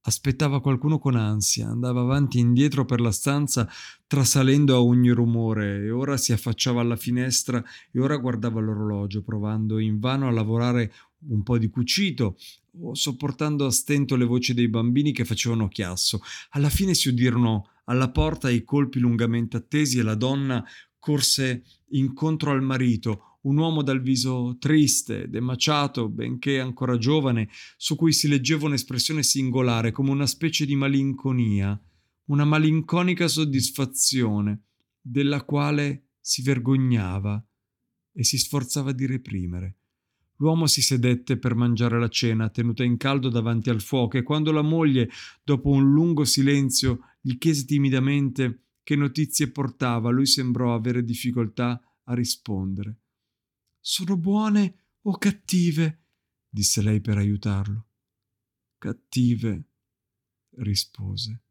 Aspettava 0.02 0.62
qualcuno 0.62 0.98
con 0.98 1.16
ansia, 1.16 1.68
andava 1.68 2.02
avanti 2.02 2.38
e 2.38 2.42
indietro 2.42 2.86
per 2.86 3.02
la 3.02 3.12
stanza, 3.12 3.70
trasalendo 4.08 4.76
a 4.76 4.82
ogni 4.82 5.10
rumore, 5.10 5.84
e 5.84 5.92
ora 5.92 6.16
si 6.16 6.32
affacciava 6.32 6.82
alla 6.82 6.96
finestra 6.96 7.64
e 7.92 8.00
ora 8.00 8.18
guardava 8.18 8.62
l'orologio, 8.62 9.22
provando 9.22 9.78
invano 9.78 10.28
a 10.28 10.32
lavorare 10.32 10.94
un 11.28 11.44
po' 11.44 11.58
di 11.58 11.70
cucito 11.70 12.38
o 12.82 12.94
sopportando 12.94 13.66
a 13.66 13.72
stento 13.72 14.16
le 14.16 14.26
voci 14.26 14.54
dei 14.54 14.70
bambini 14.70 15.12
che 15.12 15.26
facevano 15.26 15.68
chiasso. 15.68 16.22
Alla 16.52 16.70
fine 16.70 16.94
si 16.94 17.10
udirono 17.10 17.70
alla 17.86 18.10
porta 18.10 18.50
i 18.50 18.64
colpi 18.64 19.00
lungamente 19.00 19.58
attesi 19.58 20.00
e 20.00 20.04
la 20.04 20.16
donna 20.16 20.64
corse 20.98 21.64
incontro 21.90 22.52
al 22.52 22.62
marito, 22.62 23.29
un 23.42 23.58
uomo 23.58 23.84
dal 23.84 24.02
viso 24.02 24.58
triste, 24.60 25.30
demaciato, 25.30 26.10
benché 26.10 26.60
ancora 26.60 26.98
giovane, 26.98 27.50
su 27.78 27.96
cui 27.96 28.12
si 28.12 28.28
leggeva 28.28 28.66
un'espressione 28.66 29.24
singolare, 29.24 29.92
come 29.92 30.12
una 30.12 30.28
specie 30.28 30.66
di 30.66 30.76
malinconia, 30.76 31.80
una 32.26 32.46
malinconica 32.46 33.28
soddisfazione, 33.28 34.64
della 35.02 35.44
quale 35.44 36.10
si 36.20 36.42
vergognava 36.42 37.44
e 38.12 38.24
si 38.24 38.38
sforzava 38.38 38.92
di 38.92 39.06
reprimere. 39.06 39.78
L'uomo 40.38 40.68
si 40.68 40.82
sedette 40.82 41.38
per 41.38 41.56
mangiare 41.56 42.00
la 42.00 42.08
cena, 42.08 42.50
tenuta 42.50 42.84
in 42.84 42.98
caldo 42.98 43.30
davanti 43.30 43.70
al 43.70 43.82
fuoco, 43.82 44.18
e 44.18 44.24
quando 44.24 44.52
la 44.52 44.62
moglie, 44.62 45.10
dopo 45.44 45.70
un 45.70 45.92
lungo 45.92 46.24
silenzio, 46.24 47.00
gli 47.20 47.38
chiese 47.38 47.66
timidamente 47.66 48.64
che 48.84 48.96
notizie 48.96 49.52
portava, 49.52 50.10
lui 50.10 50.26
sembrò 50.26 50.74
avere 50.74 51.04
difficoltà 51.04 51.82
a 52.06 52.14
rispondere. 52.14 52.99
Sono 53.92 54.18
buone 54.18 54.98
o 55.02 55.18
cattive? 55.18 56.04
disse 56.48 56.84
lei 56.84 57.02
per 57.02 57.18
aiutarlo. 57.18 57.88
Cattive, 58.78 59.64
rispose. 60.58 61.42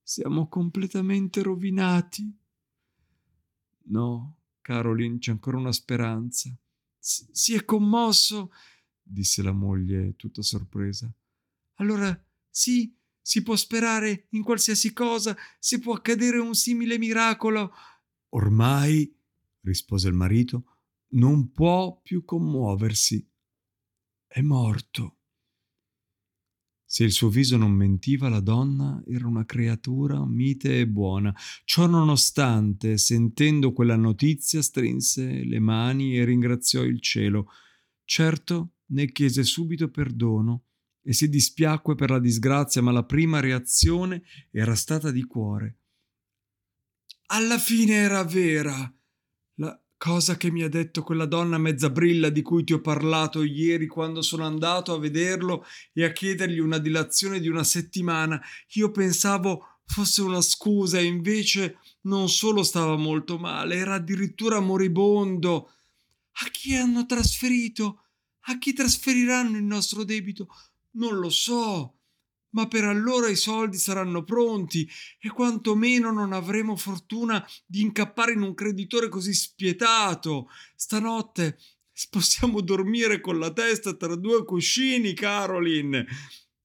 Siamo 0.00 0.46
completamente 0.46 1.42
rovinati. 1.42 2.32
No, 3.86 4.42
Caroline, 4.60 5.18
c'è 5.18 5.32
ancora 5.32 5.56
una 5.56 5.72
speranza. 5.72 6.56
Si, 7.00 7.26
si 7.32 7.54
è 7.54 7.64
commosso, 7.64 8.52
disse 9.02 9.42
la 9.42 9.50
moglie 9.50 10.14
tutta 10.14 10.40
sorpresa. 10.40 11.12
Allora 11.78 12.16
sì, 12.48 12.96
si 13.20 13.42
può 13.42 13.56
sperare 13.56 14.28
in 14.30 14.44
qualsiasi 14.44 14.92
cosa, 14.92 15.36
si 15.58 15.80
può 15.80 15.94
accadere 15.94 16.38
un 16.38 16.54
simile 16.54 16.96
miracolo. 16.96 17.72
Ormai, 18.28 19.12
rispose 19.62 20.06
il 20.06 20.14
marito, 20.14 20.73
non 21.14 21.50
può 21.50 22.00
più 22.00 22.24
commuoversi. 22.24 23.26
È 24.26 24.40
morto. 24.40 25.18
Se 26.84 27.02
il 27.02 27.12
suo 27.12 27.28
viso 27.28 27.56
non 27.56 27.72
mentiva, 27.72 28.28
la 28.28 28.40
donna 28.40 29.02
era 29.06 29.26
una 29.26 29.44
creatura 29.44 30.24
mite 30.24 30.78
e 30.78 30.86
buona. 30.86 31.34
Ciò 31.64 31.86
nonostante, 31.86 32.98
sentendo 32.98 33.72
quella 33.72 33.96
notizia, 33.96 34.62
strinse 34.62 35.44
le 35.44 35.58
mani 35.58 36.16
e 36.16 36.24
ringraziò 36.24 36.82
il 36.84 37.00
cielo. 37.00 37.48
Certo, 38.04 38.74
ne 38.86 39.10
chiese 39.10 39.42
subito 39.42 39.90
perdono 39.90 40.66
e 41.02 41.12
si 41.12 41.28
dispiacque 41.28 41.94
per 41.96 42.10
la 42.10 42.20
disgrazia, 42.20 42.82
ma 42.82 42.92
la 42.92 43.04
prima 43.04 43.40
reazione 43.40 44.22
era 44.50 44.74
stata 44.74 45.10
di 45.10 45.24
cuore. 45.24 45.78
Alla 47.26 47.58
fine 47.58 47.94
era 47.94 48.22
vera. 48.22 48.92
Cosa 49.96 50.36
che 50.36 50.50
mi 50.50 50.62
ha 50.62 50.68
detto 50.68 51.02
quella 51.02 51.24
donna 51.24 51.56
mezza 51.56 51.88
brilla 51.88 52.28
di 52.28 52.42
cui 52.42 52.64
ti 52.64 52.72
ho 52.74 52.80
parlato 52.80 53.42
ieri 53.42 53.86
quando 53.86 54.20
sono 54.22 54.44
andato 54.44 54.92
a 54.92 54.98
vederlo 54.98 55.64
e 55.92 56.04
a 56.04 56.12
chiedergli 56.12 56.58
una 56.58 56.78
dilazione 56.78 57.40
di 57.40 57.48
una 57.48 57.64
settimana. 57.64 58.40
Io 58.72 58.90
pensavo 58.90 59.80
fosse 59.86 60.22
una 60.22 60.40
scusa 60.40 60.98
e 60.98 61.04
invece 61.04 61.78
non 62.02 62.28
solo 62.28 62.62
stava 62.62 62.96
molto 62.96 63.38
male, 63.38 63.76
era 63.76 63.94
addirittura 63.94 64.60
moribondo. 64.60 65.70
A 66.32 66.50
chi 66.50 66.74
hanno 66.74 67.06
trasferito? 67.06 68.02
A 68.46 68.58
chi 68.58 68.72
trasferiranno 68.72 69.56
il 69.56 69.64
nostro 69.64 70.04
debito? 70.04 70.48
Non 70.92 71.18
lo 71.18 71.30
so 71.30 71.94
ma 72.54 72.66
per 72.66 72.84
allora 72.84 73.28
i 73.28 73.36
soldi 73.36 73.76
saranno 73.76 74.24
pronti 74.24 74.88
e 75.20 75.28
quantomeno 75.28 76.10
non 76.10 76.32
avremo 76.32 76.76
fortuna 76.76 77.44
di 77.66 77.82
incappare 77.82 78.32
in 78.32 78.42
un 78.42 78.54
creditore 78.54 79.08
così 79.08 79.34
spietato. 79.34 80.48
Stanotte 80.74 81.58
possiamo 82.10 82.60
dormire 82.60 83.20
con 83.20 83.38
la 83.38 83.52
testa 83.52 83.94
tra 83.94 84.16
due 84.16 84.44
cuscini, 84.44 85.14
Caroline. 85.14 86.06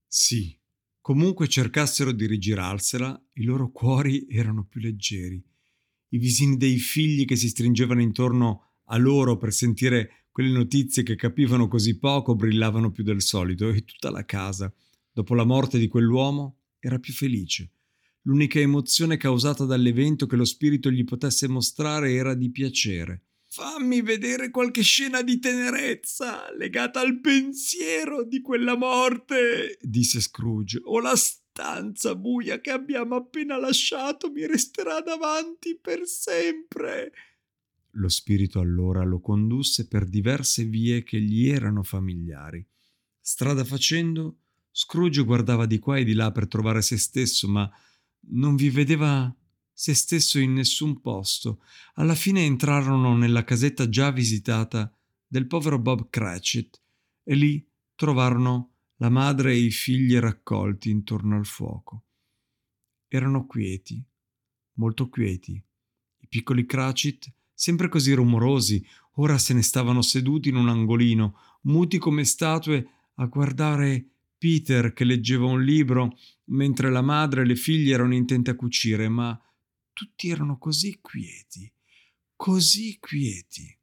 Sì, 0.08 0.56
comunque 1.02 1.48
cercassero 1.48 2.12
di 2.12 2.26
rigirarsela, 2.26 3.22
i 3.34 3.44
loro 3.44 3.72
cuori 3.72 4.28
erano 4.30 4.66
più 4.66 4.82
leggeri. 4.82 5.44
I 6.12 6.18
visini 6.18 6.58
dei 6.58 6.78
figli 6.78 7.26
che 7.26 7.36
si 7.36 7.50
stringevano 7.50 8.02
intorno 8.02 8.74
a 8.86 8.98
loro 8.98 9.38
per 9.38 9.54
sentire 9.54 10.26
quelle 10.32 10.52
notizie 10.52 11.04
che 11.04 11.16
capivano 11.16 11.68
così 11.68 11.98
poco 11.98 12.36
brillavano 12.36 12.92
più 12.92 13.04
del 13.04 13.22
solito 13.22 13.70
e 13.70 13.84
tutta 13.84 14.10
la 14.10 14.26
casa 14.26 14.72
dopo 15.12 15.36
la 15.36 15.44
morte 15.44 15.78
di 15.78 15.88
quell'uomo, 15.88 16.58
era 16.80 17.00
più 17.00 17.14
felice. 17.14 17.72
L'unica 18.24 18.60
emozione 18.60 19.18
causata 19.18 19.66
dall'evento 19.66 20.28
che 20.28 20.36
lo 20.36 20.46
spirito 20.46 20.92
gli 20.92 21.04
potesse 21.04 21.48
mostrare 21.48 22.14
era 22.14 22.34
di 22.34 22.52
piacere. 22.52 23.24
Fammi 23.52 24.02
vedere 24.02 24.52
qualche 24.52 24.84
scena 24.84 25.24
di 25.24 25.40
tenerezza 25.40 26.54
legata 26.56 27.00
al 27.00 27.20
pensiero 27.20 28.24
di 28.24 28.42
quella 28.42 28.78
morte, 28.78 29.80
disse 29.82 30.22
Scrooge, 30.22 30.80
o 30.84 31.00
la 31.00 31.16
stanza 31.16 32.16
buia 32.16 32.62
che 32.62 32.70
abbiamo 32.70 33.16
appena 33.16 33.58
lasciato 33.58 34.30
mi 34.32 34.46
resterà 34.46 35.02
davanti 35.02 35.80
per 35.82 36.06
sempre. 36.06 37.12
Lo 37.94 38.08
spirito 38.08 38.60
allora 38.60 39.04
lo 39.04 39.20
condusse 39.20 39.88
per 39.88 40.06
diverse 40.06 40.64
vie 40.66 41.02
che 41.04 41.20
gli 41.20 41.50
erano 41.50 41.82
familiari. 41.82 42.64
Strada 43.20 43.64
facendo, 43.64 44.38
Scrooge 44.82 45.26
guardava 45.26 45.66
di 45.66 45.78
qua 45.78 45.98
e 45.98 46.06
di 46.06 46.14
là 46.14 46.32
per 46.32 46.48
trovare 46.48 46.82
se 46.82 46.98
stesso, 46.98 47.50
ma 47.50 47.70
non 48.30 48.56
vi 48.56 48.70
vedeva 48.70 49.36
se 49.74 49.94
stesso 49.94 50.40
in 50.40 50.54
nessun 50.54 51.02
posto. 51.02 51.62
Alla 51.96 52.16
fine 52.16 52.46
entrarono 52.46 53.14
nella 53.14 53.44
casetta 53.44 53.90
già 53.90 54.10
visitata 54.10 54.90
del 55.28 55.48
povero 55.48 55.80
Bob 55.80 56.10
Cratchit 56.10 56.82
e 57.24 57.36
lì 57.36 57.70
trovarono 57.94 58.76
la 59.00 59.10
madre 59.10 59.52
e 59.52 59.58
i 59.58 59.70
figli 59.70 60.18
raccolti 60.18 60.90
intorno 60.90 61.36
al 61.36 61.46
fuoco. 61.46 62.06
Erano 63.10 63.46
quieti, 63.48 64.02
molto 64.76 65.10
quieti. 65.10 65.62
I 66.20 66.28
piccoli 66.30 66.66
Cratchit, 66.66 67.30
sempre 67.54 67.90
così 67.90 68.14
rumorosi, 68.14 68.82
ora 69.16 69.38
se 69.38 69.54
ne 69.54 69.62
stavano 69.62 70.02
seduti 70.02 70.48
in 70.48 70.56
un 70.56 70.70
angolino, 70.70 71.38
muti 71.64 71.98
come 71.98 72.24
statue, 72.24 72.88
a 73.16 73.26
guardare 73.26 74.12
Peter 74.40 74.94
che 74.94 75.04
leggeva 75.04 75.46
un 75.46 75.62
libro 75.62 76.18
mentre 76.46 76.90
la 76.90 77.02
madre 77.02 77.42
e 77.42 77.46
le 77.46 77.58
figlie 77.58 77.94
erano 77.94 78.16
intente 78.16 78.50
a 78.50 78.56
cucire, 78.56 79.10
ma 79.10 79.40
tutti 79.92 80.30
erano 80.30 80.58
così 80.58 81.00
quieti, 81.02 81.72
così 82.36 82.98
quieti. 83.00 83.78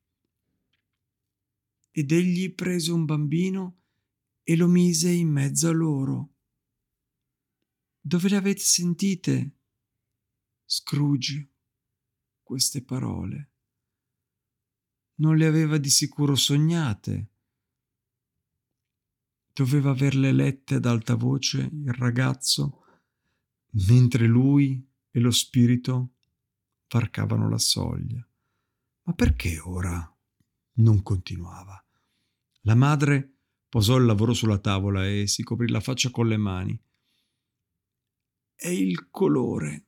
Ed 1.91 2.11
egli 2.11 2.55
prese 2.55 2.91
un 2.91 3.05
bambino 3.05 3.83
e 4.43 4.57
lo 4.57 4.67
mise 4.67 5.11
in 5.11 5.29
mezzo 5.29 5.69
a 5.69 5.73
loro. 5.73 6.31
Dove 8.01 8.29
le 8.29 8.37
avete 8.37 8.61
sentite? 8.61 9.51
Scrooge, 10.65 11.51
queste 12.43 12.83
parole. 12.83 13.51
Non 15.17 15.37
le 15.37 15.47
aveva 15.47 15.77
di 15.77 15.91
sicuro 15.91 16.35
sognate 16.35 17.31
doveva 19.57 19.93
averle 19.93 20.33
lette 20.33 20.75
ad 20.75 20.85
alta 20.85 21.15
voce 21.15 21.71
il 21.73 21.95
ragazzo, 21.95 22.85
mentre 23.89 24.27
lui 24.27 24.87
e 25.11 25.19
lo 25.19 25.31
spirito 25.31 26.11
varcavano 26.91 27.49
la 27.49 27.57
soglia. 27.57 28.29
Ma 29.05 29.13
perché 29.15 29.59
ora 29.61 30.15
non 30.75 31.03
continuava? 31.03 31.83
La 32.65 32.75
madre 32.75 33.37
posò 33.67 33.97
il 33.97 34.05
lavoro 34.05 34.35
sulla 34.35 34.59
tavola 34.59 35.09
e 35.09 35.27
si 35.27 35.43
coprì 35.43 35.69
la 35.69 35.81
faccia 35.81 36.11
con 36.11 36.29
le 36.29 36.37
mani. 36.37 36.79
È 38.55 38.69
il 38.69 39.09
colore, 39.09 39.87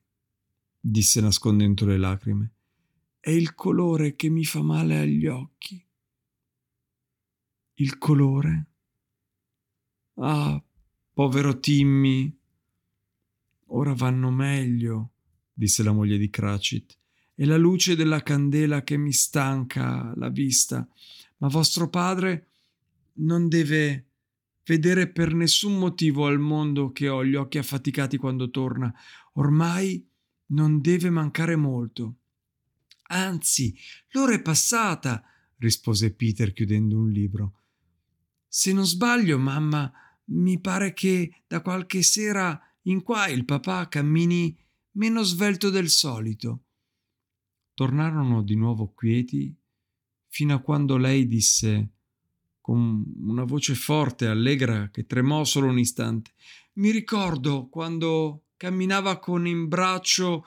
disse 0.80 1.20
nascondendo 1.20 1.84
le 1.84 1.98
lacrime. 1.98 2.54
È 3.20 3.28
il 3.28 3.54
colore 3.54 4.16
che 4.16 4.30
mi 4.30 4.46
fa 4.46 4.62
male 4.62 4.96
agli 4.96 5.26
occhi. 5.26 5.86
Il 7.74 7.98
colore 7.98 8.68
Ah, 10.20 10.60
povero 11.12 11.60
Timmy. 11.60 12.34
Ora 13.66 13.94
vanno 13.94 14.30
meglio, 14.30 15.12
disse 15.52 15.82
la 15.82 15.92
moglie 15.92 16.18
di 16.18 16.28
Cratchit. 16.28 16.96
È 17.34 17.44
la 17.44 17.56
luce 17.56 17.94
della 17.94 18.22
candela 18.22 18.82
che 18.82 18.96
mi 18.96 19.12
stanca 19.12 20.12
la 20.16 20.28
vista, 20.28 20.86
ma 21.36 21.48
vostro 21.48 21.88
padre 21.88 22.48
non 23.18 23.48
deve 23.48 24.06
vedere 24.64 25.08
per 25.08 25.34
nessun 25.34 25.78
motivo 25.78 26.26
al 26.26 26.40
mondo 26.40 26.90
che 26.90 27.08
ho 27.08 27.24
gli 27.24 27.36
occhi 27.36 27.58
affaticati 27.58 28.16
quando 28.16 28.50
torna. 28.50 28.92
Ormai 29.34 30.04
non 30.46 30.80
deve 30.80 31.10
mancare 31.10 31.54
molto. 31.54 32.16
Anzi, 33.10 33.76
l'ora 34.10 34.34
è 34.34 34.42
passata, 34.42 35.22
rispose 35.58 36.12
Peter 36.12 36.52
chiudendo 36.52 36.98
un 36.98 37.10
libro. 37.10 37.52
Se 38.48 38.72
non 38.72 38.84
sbaglio, 38.84 39.38
mamma 39.38 39.92
mi 40.30 40.60
pare 40.60 40.92
che 40.92 41.42
da 41.46 41.60
qualche 41.60 42.02
sera 42.02 42.60
in 42.82 43.02
qua 43.02 43.28
il 43.28 43.44
papà 43.44 43.88
cammini 43.88 44.56
meno 44.92 45.22
svelto 45.22 45.70
del 45.70 45.88
solito. 45.88 46.64
Tornarono 47.74 48.42
di 48.42 48.56
nuovo 48.56 48.92
quieti 48.92 49.54
fino 50.28 50.54
a 50.54 50.60
quando 50.60 50.96
lei 50.96 51.26
disse 51.26 51.92
con 52.60 53.02
una 53.20 53.44
voce 53.44 53.74
forte 53.74 54.26
e 54.26 54.28
allegra 54.28 54.90
che 54.90 55.06
tremò 55.06 55.44
solo 55.44 55.68
un 55.68 55.78
istante 55.78 56.32
mi 56.74 56.90
ricordo 56.90 57.68
quando 57.68 58.48
camminava 58.56 59.18
con 59.18 59.46
in 59.46 59.68
braccio 59.68 60.44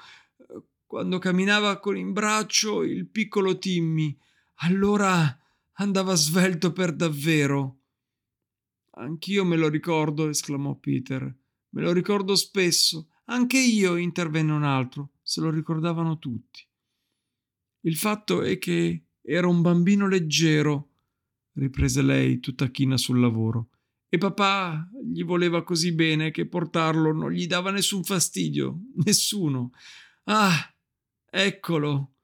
quando 0.86 1.18
camminava 1.18 1.80
con 1.80 1.98
in 1.98 2.14
braccio 2.14 2.84
il 2.84 3.08
piccolo 3.08 3.58
Timmy 3.58 4.16
allora 4.58 5.36
andava 5.74 6.14
svelto 6.14 6.72
per 6.72 6.94
davvero 6.94 7.81
Anch'io 8.94 9.46
me 9.46 9.56
lo 9.56 9.70
ricordo, 9.70 10.28
esclamò 10.28 10.76
Peter. 10.76 11.22
Me 11.70 11.82
lo 11.82 11.94
ricordo 11.94 12.36
spesso. 12.36 13.08
Anche 13.26 13.58
io, 13.58 13.96
intervenne 13.96 14.52
un 14.52 14.64
altro. 14.64 15.12
Se 15.22 15.40
lo 15.40 15.50
ricordavano 15.50 16.20
tutti. 16.20 16.66
Il 17.82 17.96
fatto 17.96 18.42
è 18.42 18.58
che 18.58 19.06
era 19.22 19.48
un 19.48 19.62
bambino 19.62 20.08
leggero, 20.08 20.90
riprese 21.54 22.02
lei, 22.02 22.40
tutta 22.40 22.68
china 22.68 22.98
sul 22.98 23.20
lavoro, 23.20 23.70
E 24.14 24.18
papà 24.18 24.90
gli 25.02 25.24
voleva 25.24 25.64
così 25.64 25.94
bene 25.94 26.32
che 26.32 26.46
portarlo 26.46 27.14
non 27.14 27.32
gli 27.32 27.48
dava 27.48 27.72
nessun 27.72 28.04
fastidio, 28.04 28.82
nessuno. 29.06 29.72
Ah, 30.26 30.76
eccolo. 31.30 32.16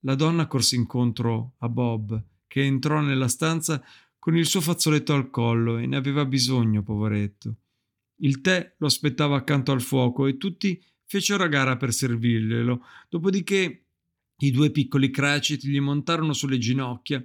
La 0.00 0.16
donna 0.16 0.48
corse 0.48 0.74
incontro 0.74 1.54
a 1.58 1.68
Bob, 1.68 2.20
che 2.48 2.62
entrò 2.64 3.00
nella 3.00 3.28
stanza 3.28 3.82
con 4.26 4.36
il 4.36 4.46
suo 4.46 4.60
fazzoletto 4.60 5.14
al 5.14 5.30
collo 5.30 5.78
e 5.78 5.86
ne 5.86 5.94
aveva 5.94 6.24
bisogno, 6.24 6.82
poveretto. 6.82 7.58
Il 8.22 8.40
tè 8.40 8.74
lo 8.78 8.88
aspettava 8.88 9.36
accanto 9.36 9.70
al 9.70 9.80
fuoco 9.80 10.26
e 10.26 10.36
tutti 10.36 10.82
fecero 11.04 11.44
a 11.44 11.46
gara 11.46 11.76
per 11.76 11.92
servirglielo. 11.92 12.82
Dopodiché 13.08 13.84
i 14.38 14.50
due 14.50 14.72
piccoli 14.72 15.12
Cratchit 15.12 15.64
gli 15.64 15.78
montarono 15.78 16.32
sulle 16.32 16.58
ginocchia 16.58 17.24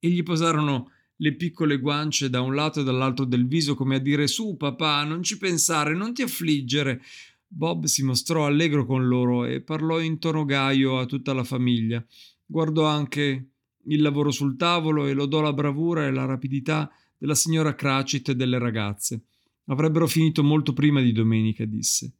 e 0.00 0.08
gli 0.08 0.24
posarono 0.24 0.90
le 1.18 1.36
piccole 1.36 1.78
guance 1.78 2.28
da 2.28 2.40
un 2.40 2.56
lato 2.56 2.80
e 2.80 2.82
dall'altro 2.82 3.24
del 3.26 3.46
viso 3.46 3.76
come 3.76 3.94
a 3.94 4.00
dire 4.00 4.26
su 4.26 4.56
papà, 4.56 5.04
non 5.04 5.22
ci 5.22 5.38
pensare, 5.38 5.94
non 5.94 6.14
ti 6.14 6.22
affliggere. 6.22 7.00
Bob 7.46 7.84
si 7.84 8.02
mostrò 8.02 8.46
allegro 8.46 8.84
con 8.86 9.06
loro 9.06 9.44
e 9.44 9.60
parlò 9.60 10.00
in 10.00 10.18
tono 10.18 10.44
gaio 10.44 10.98
a 10.98 11.06
tutta 11.06 11.32
la 11.32 11.44
famiglia. 11.44 12.04
Guardò 12.44 12.86
anche 12.86 13.49
il 13.84 14.02
lavoro 14.02 14.30
sul 14.30 14.56
tavolo 14.56 15.06
e 15.06 15.12
lodò 15.12 15.40
la 15.40 15.52
bravura 15.52 16.06
e 16.06 16.10
la 16.10 16.24
rapidità 16.24 16.90
della 17.16 17.34
signora 17.34 17.74
Cratchit 17.74 18.30
e 18.30 18.36
delle 18.36 18.58
ragazze. 18.58 19.24
Avrebbero 19.66 20.06
finito 20.06 20.42
molto 20.42 20.72
prima 20.72 21.00
di 21.00 21.12
domenica, 21.12 21.64
disse. 21.64 22.12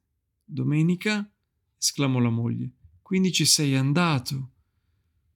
Domenica? 0.44 1.28
esclamò 1.78 2.18
la 2.18 2.30
moglie. 2.30 2.70
Quindi 3.00 3.32
ci 3.32 3.44
sei 3.44 3.74
andato? 3.74 4.50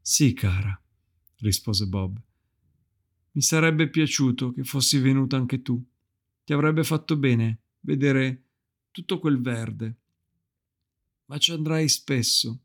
Sì, 0.01 0.33
cara, 0.33 0.81
rispose 1.39 1.87
Bob. 1.87 2.21
Mi 3.33 3.43
sarebbe 3.43 3.89
piaciuto 3.89 4.53
che 4.53 4.63
fossi 4.63 4.99
venuta 4.99 5.37
anche 5.37 5.63
tu. 5.63 5.83
Ti 6.45 6.53
avrebbe 6.53 6.85
fatto 6.85 7.17
bene 7.17 7.63
vedere 7.81 8.43
tutto 8.91 9.19
quel 9.19 9.41
verde. 9.41 9.97
Ma 11.27 11.39
ci 11.39 11.51
andrai 11.53 11.89
spesso. 11.89 12.61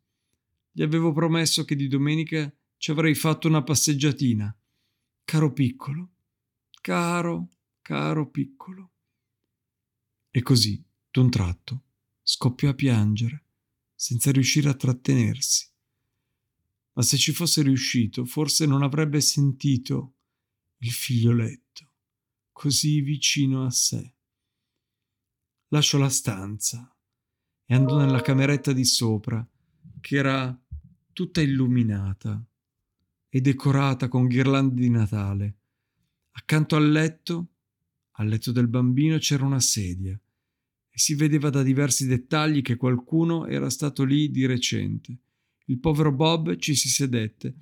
Gli 0.72 0.84
avevo 0.84 1.12
promesso 1.12 1.66
che 1.66 1.76
di 1.76 1.88
domenica 1.88 2.54
ci 2.80 2.90
avrei 2.90 3.14
fatto 3.14 3.48
una 3.48 3.62
passeggiatina. 3.62 4.52
Caro 5.24 5.54
piccolo, 5.54 6.14
caro, 6.82 7.50
caro 7.82 8.32
piccolo. 8.32 8.92
E 10.32 10.42
così, 10.42 10.84
d'un 11.12 11.30
tratto, 11.30 11.84
scoppiò 12.24 12.70
a 12.70 12.74
piangere, 12.74 13.44
senza 13.94 14.32
riuscire 14.32 14.70
a 14.70 14.74
trattenersi. 14.74 15.68
Ma 16.94 17.04
se 17.04 17.18
ci 17.18 17.32
fosse 17.34 17.62
riuscito, 17.62 18.26
forse 18.26 18.66
non 18.66 18.82
avrebbe 18.82 19.22
sentito 19.22 20.16
il 20.78 20.92
figlioletto 20.92 21.90
così 22.60 23.00
vicino 23.00 23.64
a 23.64 23.70
sé. 23.70 24.16
Lasciò 25.70 25.98
la 25.98 26.10
stanza 26.10 26.94
e 27.64 27.74
andò 27.74 27.98
nella 27.98 28.22
cameretta 28.22 28.74
di 28.74 28.84
sopra, 28.84 29.48
che 30.02 30.16
era 30.18 30.62
tutta 31.14 31.40
illuminata 31.40 32.46
e 33.30 33.42
decorata 33.42 34.08
con 34.08 34.26
ghirlande 34.26 34.82
di 34.82 34.90
Natale. 34.90 35.58
Accanto 36.32 36.76
al 36.76 36.92
letto 36.92 37.50
al 38.20 38.28
letto 38.28 38.52
del 38.52 38.68
bambino 38.68 39.18
c'era 39.18 39.46
una 39.46 39.62
sedia 39.62 40.12
e 40.12 41.00
si 41.00 41.16
vedeva 41.16 41.50
da 41.50 41.64
diversi 41.64 42.06
dettagli 42.06 42.62
che 42.62 42.76
qualcuno 42.76 43.48
era 43.48 43.70
stato 43.70 44.04
lì 44.04 44.30
di 44.30 44.46
recente. 44.46 45.18
Il 45.66 45.80
povero 45.80 46.12
Bob 46.12 46.58
ci 46.58 46.76
si 46.76 46.90
sedette 46.90 47.56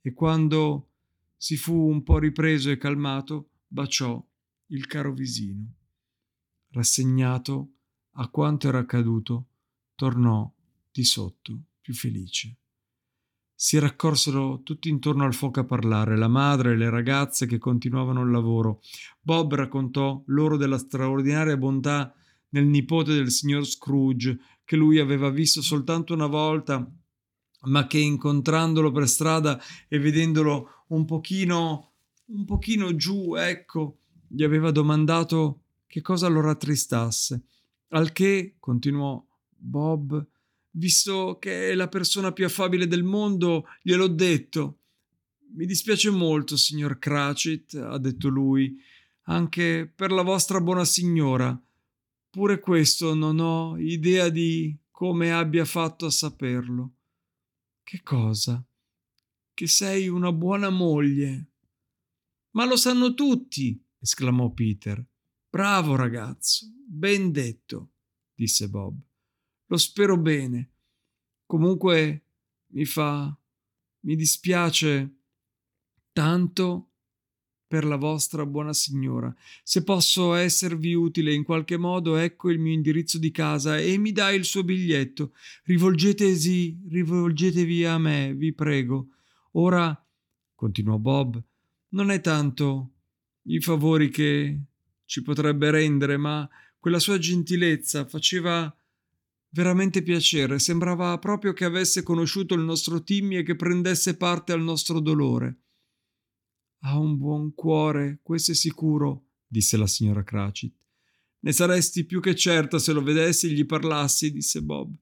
e 0.00 0.12
quando 0.12 0.90
si 1.36 1.56
fu 1.56 1.74
un 1.74 2.04
po' 2.04 2.18
ripreso 2.18 2.70
e 2.70 2.76
calmato, 2.76 3.50
baciò 3.66 4.24
il 4.66 4.86
caro 4.86 5.12
visino. 5.12 5.74
Rassegnato 6.68 7.72
a 8.12 8.28
quanto 8.28 8.68
era 8.68 8.78
accaduto, 8.78 9.48
tornò 9.96 10.52
di 10.92 11.02
sotto 11.02 11.60
più 11.80 11.92
felice 11.92 12.58
si 13.64 13.78
raccorsero 13.78 14.60
tutti 14.62 14.90
intorno 14.90 15.24
al 15.24 15.32
fuoco 15.32 15.60
a 15.60 15.64
parlare, 15.64 16.18
la 16.18 16.28
madre 16.28 16.72
e 16.72 16.76
le 16.76 16.90
ragazze 16.90 17.46
che 17.46 17.56
continuavano 17.56 18.20
il 18.20 18.30
lavoro. 18.30 18.82
Bob 19.22 19.54
raccontò 19.54 20.22
loro 20.26 20.58
della 20.58 20.76
straordinaria 20.76 21.56
bontà 21.56 22.14
nel 22.50 22.66
nipote 22.66 23.14
del 23.14 23.30
signor 23.30 23.64
Scrooge, 23.64 24.38
che 24.66 24.76
lui 24.76 24.98
aveva 24.98 25.30
visto 25.30 25.62
soltanto 25.62 26.12
una 26.12 26.26
volta, 26.26 26.86
ma 27.62 27.86
che 27.86 27.96
incontrandolo 27.96 28.92
per 28.92 29.08
strada 29.08 29.58
e 29.88 29.98
vedendolo 29.98 30.84
un 30.88 31.06
pochino, 31.06 31.92
un 32.26 32.44
pochino 32.44 32.94
giù, 32.96 33.34
ecco, 33.34 34.00
gli 34.28 34.42
aveva 34.42 34.72
domandato 34.72 35.62
che 35.86 36.02
cosa 36.02 36.28
lo 36.28 36.42
rattristasse. 36.42 37.44
Al 37.88 38.12
che, 38.12 38.56
continuò 38.60 39.24
Bob, 39.48 40.22
visto 40.76 41.38
che 41.38 41.70
è 41.70 41.74
la 41.74 41.88
persona 41.88 42.32
più 42.32 42.46
affabile 42.46 42.86
del 42.86 43.02
mondo, 43.02 43.66
gliel'ho 43.82 44.08
detto. 44.08 44.80
Mi 45.54 45.66
dispiace 45.66 46.10
molto, 46.10 46.56
signor 46.56 46.98
Cratchit, 46.98 47.74
ha 47.74 47.98
detto 47.98 48.28
lui, 48.28 48.76
anche 49.24 49.90
per 49.94 50.10
la 50.10 50.22
vostra 50.22 50.60
buona 50.60 50.84
signora. 50.84 51.58
Pure 52.30 52.58
questo 52.58 53.14
non 53.14 53.38
ho 53.38 53.78
idea 53.78 54.28
di 54.28 54.76
come 54.90 55.32
abbia 55.32 55.64
fatto 55.64 56.06
a 56.06 56.10
saperlo. 56.10 56.94
Che 57.82 58.02
cosa? 58.02 58.64
Che 59.52 59.66
sei 59.68 60.08
una 60.08 60.32
buona 60.32 60.70
moglie. 60.70 61.50
Ma 62.50 62.64
lo 62.64 62.76
sanno 62.76 63.14
tutti, 63.14 63.80
esclamò 64.00 64.50
Peter. 64.50 65.04
Bravo 65.48 65.94
ragazzo, 65.94 66.66
ben 66.84 67.30
detto, 67.30 67.92
disse 68.34 68.68
Bob. 68.68 68.98
Lo 69.74 69.80
spero 69.80 70.16
bene. 70.16 70.70
Comunque 71.46 72.26
mi 72.74 72.84
fa. 72.84 73.36
mi 74.02 74.14
dispiace 74.14 75.16
tanto 76.12 76.90
per 77.66 77.84
la 77.84 77.96
vostra 77.96 78.46
buona 78.46 78.72
signora. 78.72 79.34
Se 79.64 79.82
posso 79.82 80.34
esservi 80.34 80.94
utile 80.94 81.34
in 81.34 81.42
qualche 81.42 81.76
modo, 81.76 82.14
ecco 82.14 82.52
il 82.52 82.60
mio 82.60 82.72
indirizzo 82.72 83.18
di 83.18 83.32
casa 83.32 83.76
e 83.76 83.98
mi 83.98 84.12
dai 84.12 84.36
il 84.36 84.44
suo 84.44 84.62
biglietto. 84.62 85.32
Rivolgetesi, 85.64 86.80
rivolgetevi 86.88 87.84
a 87.84 87.98
me, 87.98 88.32
vi 88.32 88.52
prego. 88.52 89.08
Ora, 89.54 90.06
continuò 90.54 90.98
Bob, 90.98 91.42
non 91.88 92.12
è 92.12 92.20
tanto 92.20 92.92
i 93.46 93.60
favori 93.60 94.08
che 94.08 94.60
ci 95.04 95.20
potrebbe 95.22 95.72
rendere, 95.72 96.16
ma 96.16 96.48
quella 96.78 97.00
sua 97.00 97.18
gentilezza 97.18 98.06
faceva 98.06 98.72
veramente 99.54 100.02
piacere, 100.02 100.58
sembrava 100.58 101.16
proprio 101.18 101.52
che 101.52 101.64
avesse 101.64 102.02
conosciuto 102.02 102.54
il 102.54 102.62
nostro 102.62 103.04
Timmy 103.04 103.36
e 103.36 103.42
che 103.44 103.54
prendesse 103.54 104.16
parte 104.16 104.52
al 104.52 104.60
nostro 104.60 104.98
dolore. 104.98 105.60
Ha 106.80 106.98
un 106.98 107.16
buon 107.16 107.54
cuore, 107.54 108.18
questo 108.22 108.50
è 108.50 108.54
sicuro, 108.54 109.28
disse 109.46 109.76
la 109.76 109.86
signora 109.86 110.24
Cratchit. 110.24 110.74
Ne 111.38 111.52
saresti 111.52 112.04
più 112.04 112.20
che 112.20 112.34
certa 112.34 112.78
se 112.80 112.92
lo 112.92 113.02
vedessi 113.02 113.46
e 113.46 113.52
gli 113.52 113.64
parlassi, 113.64 114.32
disse 114.32 114.60
Bob. 114.60 114.92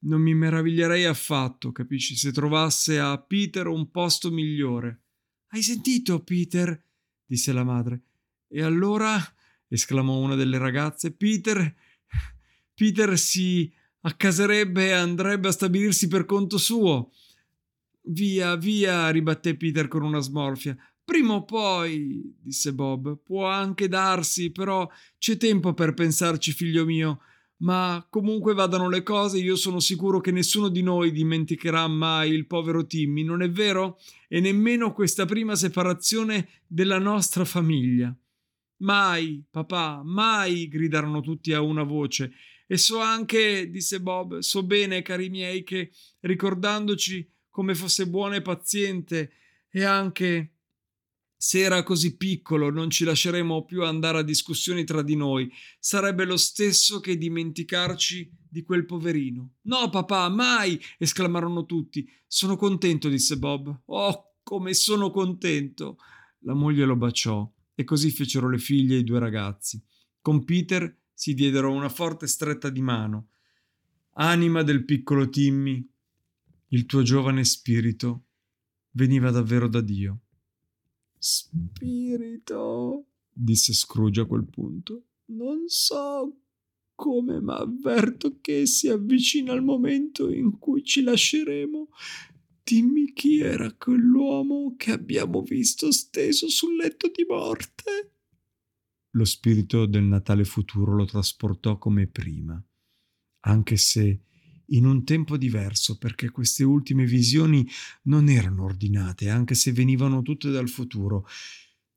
Non 0.00 0.20
mi 0.20 0.34
meraviglierei 0.34 1.06
affatto, 1.06 1.72
capisci, 1.72 2.16
se 2.16 2.32
trovasse 2.32 2.98
a 2.98 3.16
Peter 3.18 3.66
un 3.66 3.90
posto 3.90 4.30
migliore. 4.30 5.04
Hai 5.48 5.62
sentito, 5.62 6.22
Peter? 6.22 6.84
disse 7.24 7.52
la 7.52 7.64
madre. 7.64 8.02
E 8.46 8.62
allora? 8.62 9.18
esclamò 9.68 10.18
una 10.18 10.34
delle 10.34 10.58
ragazze. 10.58 11.12
Peter 11.12 11.74
Peter 12.76 13.18
si 13.18 13.72
accaserebbe 14.02 14.88
e 14.88 14.92
andrebbe 14.92 15.48
a 15.48 15.52
stabilirsi 15.52 16.08
per 16.08 16.26
conto 16.26 16.58
suo. 16.58 17.10
Via, 18.08 18.54
via, 18.54 19.08
ribatté 19.08 19.56
Peter 19.56 19.88
con 19.88 20.02
una 20.02 20.20
smorfia. 20.20 20.76
Prima 21.02 21.32
o 21.32 21.44
poi, 21.44 22.34
disse 22.38 22.74
Bob, 22.74 23.18
può 23.24 23.46
anche 23.46 23.88
darsi, 23.88 24.50
però 24.50 24.86
c'è 25.16 25.38
tempo 25.38 25.72
per 25.72 25.94
pensarci, 25.94 26.52
figlio 26.52 26.84
mio. 26.84 27.20
Ma 27.58 28.06
comunque 28.10 28.52
vadano 28.52 28.90
le 28.90 29.02
cose, 29.02 29.38
io 29.38 29.56
sono 29.56 29.80
sicuro 29.80 30.20
che 30.20 30.30
nessuno 30.30 30.68
di 30.68 30.82
noi 30.82 31.10
dimenticherà 31.12 31.86
mai 31.88 32.32
il 32.32 32.46
povero 32.46 32.84
Timmy, 32.84 33.24
non 33.24 33.40
è 33.40 33.50
vero? 33.50 33.98
E 34.28 34.40
nemmeno 34.40 34.92
questa 34.92 35.24
prima 35.24 35.56
separazione 35.56 36.48
della 36.66 36.98
nostra 36.98 37.46
famiglia. 37.46 38.14
Mai, 38.78 39.42
papà, 39.50 40.02
mai, 40.04 40.68
gridarono 40.68 41.22
tutti 41.22 41.54
a 41.54 41.62
una 41.62 41.82
voce. 41.82 42.32
E 42.66 42.76
so 42.76 42.98
anche, 42.98 43.70
disse 43.70 44.00
Bob, 44.00 44.38
so 44.38 44.64
bene, 44.64 45.02
cari 45.02 45.28
miei, 45.28 45.62
che 45.62 45.92
ricordandoci 46.20 47.28
come 47.48 47.74
fosse 47.74 48.08
buono 48.08 48.34
e 48.34 48.42
paziente 48.42 49.32
e 49.70 49.84
anche 49.84 50.56
se 51.38 51.60
era 51.60 51.82
così 51.82 52.16
piccolo 52.16 52.70
non 52.70 52.90
ci 52.90 53.04
lasceremo 53.04 53.64
più 53.64 53.84
andare 53.84 54.18
a 54.18 54.22
discussioni 54.22 54.84
tra 54.84 55.02
di 55.02 55.16
noi. 55.16 55.50
Sarebbe 55.78 56.24
lo 56.24 56.36
stesso 56.36 56.98
che 56.98 57.16
dimenticarci 57.16 58.30
di 58.48 58.62
quel 58.62 58.86
poverino. 58.86 59.56
No, 59.62 59.88
papà, 59.90 60.28
mai! 60.28 60.80
esclamarono 60.98 61.66
tutti. 61.66 62.08
Sono 62.26 62.56
contento, 62.56 63.08
disse 63.08 63.38
Bob. 63.38 63.82
Oh, 63.86 64.36
come 64.42 64.74
sono 64.74 65.10
contento! 65.10 65.98
La 66.40 66.54
moglie 66.54 66.84
lo 66.84 66.96
baciò 66.96 67.50
E 67.74 67.84
così 67.84 68.10
fecero 68.10 68.48
le 68.48 68.58
figlie 68.58 68.96
e 68.96 69.00
i 69.00 69.04
due 69.04 69.18
ragazzi. 69.18 69.82
Con 70.20 70.44
Peter 70.44 70.96
si 71.16 71.32
diedero 71.32 71.72
una 71.72 71.88
forte 71.88 72.26
stretta 72.26 72.68
di 72.68 72.82
mano. 72.82 73.28
Anima 74.18 74.62
del 74.62 74.84
piccolo 74.84 75.30
Timmy, 75.30 75.82
il 76.68 76.84
tuo 76.84 77.00
giovane 77.02 77.42
spirito 77.42 78.26
veniva 78.90 79.30
davvero 79.30 79.66
da 79.66 79.80
Dio. 79.80 80.20
Spirito, 81.16 83.06
disse 83.32 83.72
Scrooge 83.72 84.20
a 84.20 84.26
quel 84.26 84.44
punto, 84.44 85.04
non 85.28 85.66
so 85.68 86.36
come, 86.94 87.40
ma 87.40 87.56
avverto 87.56 88.36
che 88.42 88.66
si 88.66 88.88
avvicina 88.88 89.54
il 89.54 89.62
momento 89.62 90.30
in 90.30 90.58
cui 90.58 90.84
ci 90.84 91.00
lasceremo. 91.00 91.88
Dimmi 92.62 93.14
chi 93.14 93.40
era 93.40 93.72
quell'uomo 93.72 94.74
che 94.76 94.92
abbiamo 94.92 95.40
visto 95.40 95.90
steso 95.90 96.50
sul 96.50 96.76
letto 96.76 97.08
di 97.08 97.24
morte. 97.26 98.15
Lo 99.16 99.24
spirito 99.24 99.86
del 99.86 100.04
Natale 100.04 100.44
futuro 100.44 100.94
lo 100.94 101.06
trasportò 101.06 101.78
come 101.78 102.06
prima, 102.06 102.62
anche 103.46 103.76
se 103.78 104.20
in 104.70 104.84
un 104.84 105.04
tempo 105.04 105.38
diverso, 105.38 105.96
perché 105.96 106.28
queste 106.28 106.64
ultime 106.64 107.06
visioni 107.06 107.66
non 108.04 108.28
erano 108.28 108.64
ordinate, 108.64 109.30
anche 109.30 109.54
se 109.54 109.72
venivano 109.72 110.20
tutte 110.20 110.50
dal 110.50 110.68
futuro, 110.68 111.26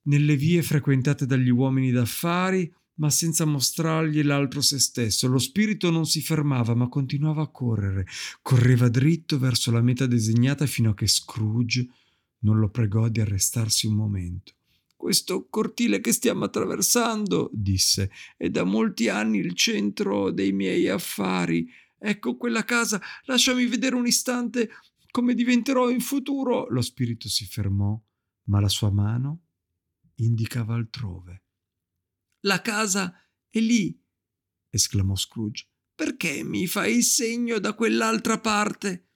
nelle 0.03 0.37
vie 0.37 0.63
frequentate 0.63 1.25
dagli 1.25 1.49
uomini 1.49 1.91
d'affari, 1.91 2.73
ma 2.99 3.09
senza 3.09 3.43
mostrargli 3.43 4.23
l'altro 4.23 4.61
se 4.61 4.79
stesso. 4.79 5.27
Lo 5.27 5.39
spirito 5.39 5.89
non 5.89 6.05
si 6.05 6.21
fermava, 6.21 6.73
ma 6.73 6.87
continuava 6.87 7.41
a 7.41 7.47
correre. 7.47 8.05
Correva 8.41 8.87
dritto 8.87 9.37
verso 9.37 9.71
la 9.71 9.81
meta 9.81 10.05
designata 10.05 10.65
fino 10.65 10.91
a 10.91 10.93
che 10.93 11.07
Scrooge 11.07 11.85
non 12.39 12.59
lo 12.59 12.69
pregò 12.69 13.09
di 13.09 13.19
arrestarsi 13.19 13.87
un 13.87 13.95
momento. 13.95 14.53
Questo 14.99 15.47
cortile 15.47 16.01
che 16.01 16.11
stiamo 16.11 16.43
attraversando, 16.43 17.49
disse, 17.53 18.11
è 18.35 18.49
da 18.49 18.65
molti 18.65 19.07
anni 19.07 19.37
il 19.37 19.53
centro 19.53 20.29
dei 20.29 20.51
miei 20.51 20.89
affari. 20.89 21.71
Ecco 21.97 22.35
quella 22.35 22.65
casa, 22.65 23.01
lasciami 23.23 23.65
vedere 23.65 23.95
un 23.95 24.05
istante 24.05 24.71
come 25.09 25.35
diventerò 25.35 25.89
in 25.89 26.01
futuro. 26.01 26.67
Lo 26.67 26.81
spirito 26.81 27.29
si 27.29 27.45
fermò, 27.45 27.97
ma 28.47 28.59
la 28.59 28.67
sua 28.67 28.91
mano 28.91 29.45
indicava 30.15 30.75
altrove. 30.75 31.43
La 32.41 32.61
casa 32.61 33.25
è 33.47 33.59
lì, 33.61 33.97
esclamò 34.69 35.15
Scrooge. 35.15 35.65
Perché 35.95 36.43
mi 36.43 36.67
fai 36.67 36.97
il 36.97 37.03
segno 37.03 37.59
da 37.59 37.73
quell'altra 37.73 38.37
parte? 38.37 39.07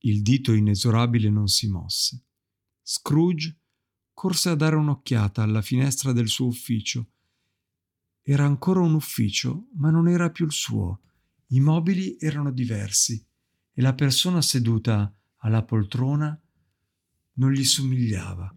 Il 0.00 0.20
dito 0.20 0.52
inesorabile 0.52 1.30
non 1.30 1.48
si 1.48 1.66
mosse. 1.66 2.26
Scrooge 2.82 3.56
corse 4.14 4.48
a 4.48 4.54
dare 4.54 4.76
un'occhiata 4.76 5.42
alla 5.42 5.62
finestra 5.62 6.12
del 6.12 6.28
suo 6.28 6.46
ufficio. 6.46 7.06
Era 8.22 8.44
ancora 8.44 8.80
un 8.80 8.94
ufficio, 8.94 9.68
ma 9.74 9.90
non 9.90 10.08
era 10.08 10.30
più 10.30 10.46
il 10.46 10.52
suo 10.52 11.00
i 11.52 11.60
mobili 11.60 12.16
erano 12.18 12.50
diversi 12.50 13.22
e 13.74 13.82
la 13.82 13.94
persona 13.94 14.40
seduta 14.40 15.14
alla 15.38 15.62
poltrona 15.62 16.38
non 17.34 17.52
gli 17.52 17.64
somigliava. 17.64 18.54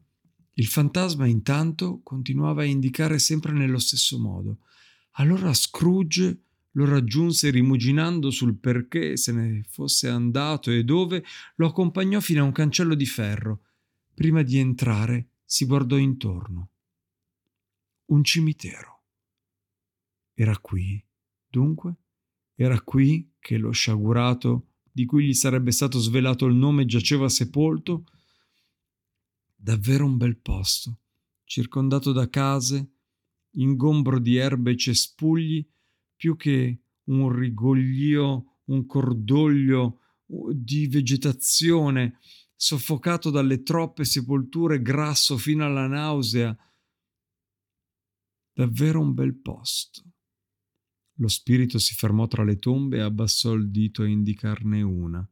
Il 0.54 0.68
fantasma 0.68 1.26
intanto 1.26 2.00
continuava 2.04 2.62
a 2.62 2.66
indicare 2.66 3.20
sempre 3.20 3.52
nello 3.52 3.80
stesso 3.80 4.18
modo. 4.18 4.60
Allora 5.18 5.54
Scrooge 5.54 6.40
lo 6.72 6.86
raggiunse 6.86 7.50
rimuginando 7.50 8.30
sul 8.32 8.56
perché 8.56 9.18
se 9.18 9.34
ne 9.34 9.66
fosse 9.68 10.08
andato 10.08 10.72
e 10.72 10.86
dove 10.86 11.24
lo 11.56 11.68
accompagnò 11.68 12.22
fino 12.22 12.44
a 12.44 12.46
un 12.46 12.54
cancello 12.54 12.96
di 12.96 13.06
ferro. 13.06 13.62
Prima 14.14 14.42
di 14.42 14.58
entrare 14.58 15.28
si 15.56 15.66
guardò 15.66 15.96
intorno. 15.96 16.72
Un 18.08 18.26
cimitero. 18.26 19.04
Era 20.34 20.58
qui, 20.60 21.02
dunque? 21.48 21.96
Era 22.56 22.82
qui 22.82 23.32
che 23.40 23.58
lo 23.58 23.72
sciagurato, 23.72 24.72
di 24.92 25.06
cui 25.06 25.28
gli 25.28 25.34
sarebbe 25.34 25.72
stato 25.72 25.98
svelato 26.00 26.46
il 26.46 26.56
nome, 26.56 26.86
giaceva 26.86 27.30
sepolto? 27.30 28.04
Davvero 29.56 30.04
un 30.04 30.18
bel 30.18 30.36
posto, 30.36 31.00
circondato 31.46 32.12
da 32.12 32.28
case, 32.30 32.92
ingombro 33.52 34.20
di 34.20 34.36
erbe 34.36 34.72
e 34.72 34.78
cespugli, 34.78 35.66
più 36.18 36.36
che 36.36 36.82
un 37.06 37.32
rigoglio, 37.32 38.58
un 38.66 38.86
cordoglio 38.86 40.02
di 40.52 40.88
vegetazione, 40.88 42.20
soffocato 42.56 43.30
dalle 43.30 43.64
troppe 43.64 44.06
sepolture, 44.06 44.82
grasso 44.82 45.38
fino 45.38 45.66
alla 45.66 45.88
nausea. 45.88 46.56
Davvero 48.54 49.02
un 49.02 49.14
bel 49.14 49.36
posto. 49.36 50.04
Lo 51.20 51.28
spirito 51.28 51.78
si 51.80 51.94
fermò 51.94 52.28
tra 52.28 52.44
le 52.44 52.58
tombe 52.58 52.98
e 52.98 53.02
abbassò 53.02 53.54
il 53.54 53.70
dito 53.70 54.04
a 54.04 54.08
indicarne 54.08 54.82
una. 54.82 55.28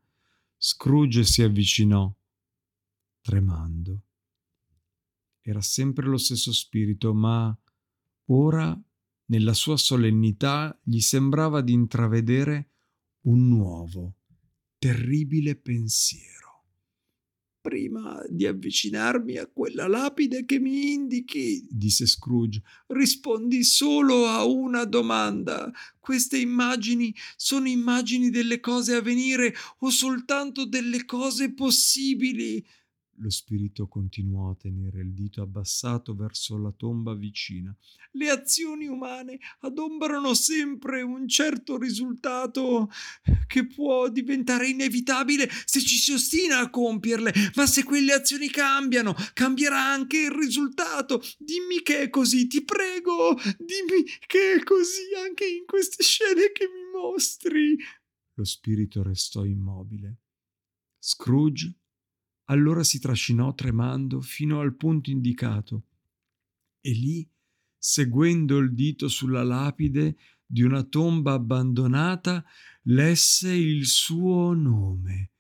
Scrooge 0.58 1.24
si 1.24 1.42
avvicinò, 1.42 2.14
tremando. 3.22 4.04
Era 5.42 5.62
sempre 5.62 6.06
lo 6.06 6.18
stesso 6.18 6.54
spirito, 6.54 7.14
ma 7.14 7.58
ora, 8.28 8.82
nella 9.26 9.54
sua 9.54 9.76
solennità, 9.76 10.78
gli 10.84 11.00
sembrava 11.00 11.62
di 11.62 11.74
intravedere 11.74 12.72
un 13.24 13.50
nuovo, 13.50 14.20
terribile 14.78 15.58
pensiero 15.58 16.43
prima 17.64 18.22
di 18.28 18.46
avvicinarmi 18.46 19.38
a 19.38 19.48
quella 19.48 19.88
lapide 19.88 20.44
che 20.44 20.60
mi 20.60 20.92
indichi, 20.92 21.66
disse 21.70 22.06
Scrooge, 22.06 22.62
rispondi 22.88 23.64
solo 23.64 24.28
a 24.28 24.44
una 24.44 24.84
domanda. 24.84 25.72
Queste 25.98 26.38
immagini 26.38 27.16
sono 27.38 27.70
immagini 27.70 28.30
delle 28.30 28.60
cose 28.60 28.96
a 28.96 29.02
venire 29.02 29.56
o 29.80 29.90
soltanto 29.90 30.66
delle 30.66 31.06
cose 31.06 31.54
possibili? 31.54 32.62
Lo 33.24 33.30
spirito 33.30 33.88
continuò 33.88 34.50
a 34.50 34.56
tenere 34.56 35.00
il 35.00 35.14
dito 35.14 35.42
abbassato 35.42 36.14
verso 36.14 36.58
la 36.58 36.74
tomba 36.74 37.14
vicina. 37.14 37.74
Le 38.12 38.30
azioni 38.30 38.86
umane 38.86 39.40
adombrano 39.60 40.34
sempre 40.34 41.02
un 41.04 41.26
certo 41.30 41.78
risultato 41.78 42.92
che 43.48 43.66
può 43.66 44.10
diventare 44.10 44.68
inevitabile 44.68 45.50
se 45.64 45.80
ci 45.80 45.96
si 45.96 46.12
ostina 46.12 46.60
a 46.60 46.70
compierle, 46.70 47.32
ma 47.56 47.66
se 47.66 47.86
quelle 47.86 48.12
azioni 48.12 48.50
cambiano, 48.50 49.16
cambierà 49.32 49.82
anche 49.82 50.18
il 50.18 50.32
risultato. 50.32 51.22
Dimmi 51.38 51.82
che 51.82 52.02
è 52.02 52.10
così, 52.10 52.48
ti 52.48 52.62
prego, 52.66 53.36
dimmi 53.58 54.04
che 54.28 54.56
è 54.56 54.64
così 54.64 55.14
anche 55.26 55.46
in 55.46 55.64
queste 55.66 56.04
scene 56.04 56.52
che 56.52 56.66
mi 56.66 57.00
mostri. 57.00 57.78
Lo 58.34 58.44
spirito 58.44 59.02
restò 59.02 59.46
immobile. 59.46 60.18
Scrooge 61.00 61.83
allora 62.46 62.84
si 62.84 63.00
trascinò 63.00 63.54
tremando 63.54 64.22
fino 64.22 64.60
al 64.60 64.76
punto 64.76 65.10
indicato 65.10 65.86
e 66.82 66.92
lì, 66.92 67.30
seguendo 67.78 68.58
il 68.58 68.74
dito 68.74 69.08
sulla 69.08 69.44
lapide 69.44 70.18
di 70.46 70.62
una 70.62 70.84
tomba 70.84 71.34
abbandonata, 71.34 72.44
lesse 72.84 73.54
il 73.54 73.86
suo 73.88 74.54
nome. 74.54 75.32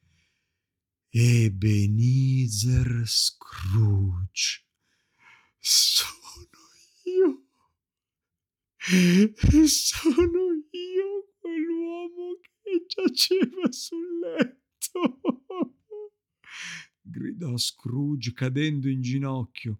Ebenezer 1.09 3.03
Scrooge. 3.05 4.65
Sono 5.59 6.09
io. 7.03 7.45
Sono 9.67 10.63
io 10.71 11.33
quell'uomo 11.39 12.39
che 12.61 12.85
giaceva 12.87 13.71
sul 13.71 14.19
letto 14.19 15.21
gridò 17.03 17.57
Scrooge 17.57 18.33
cadendo 18.33 18.89
in 18.89 19.01
ginocchio. 19.01 19.79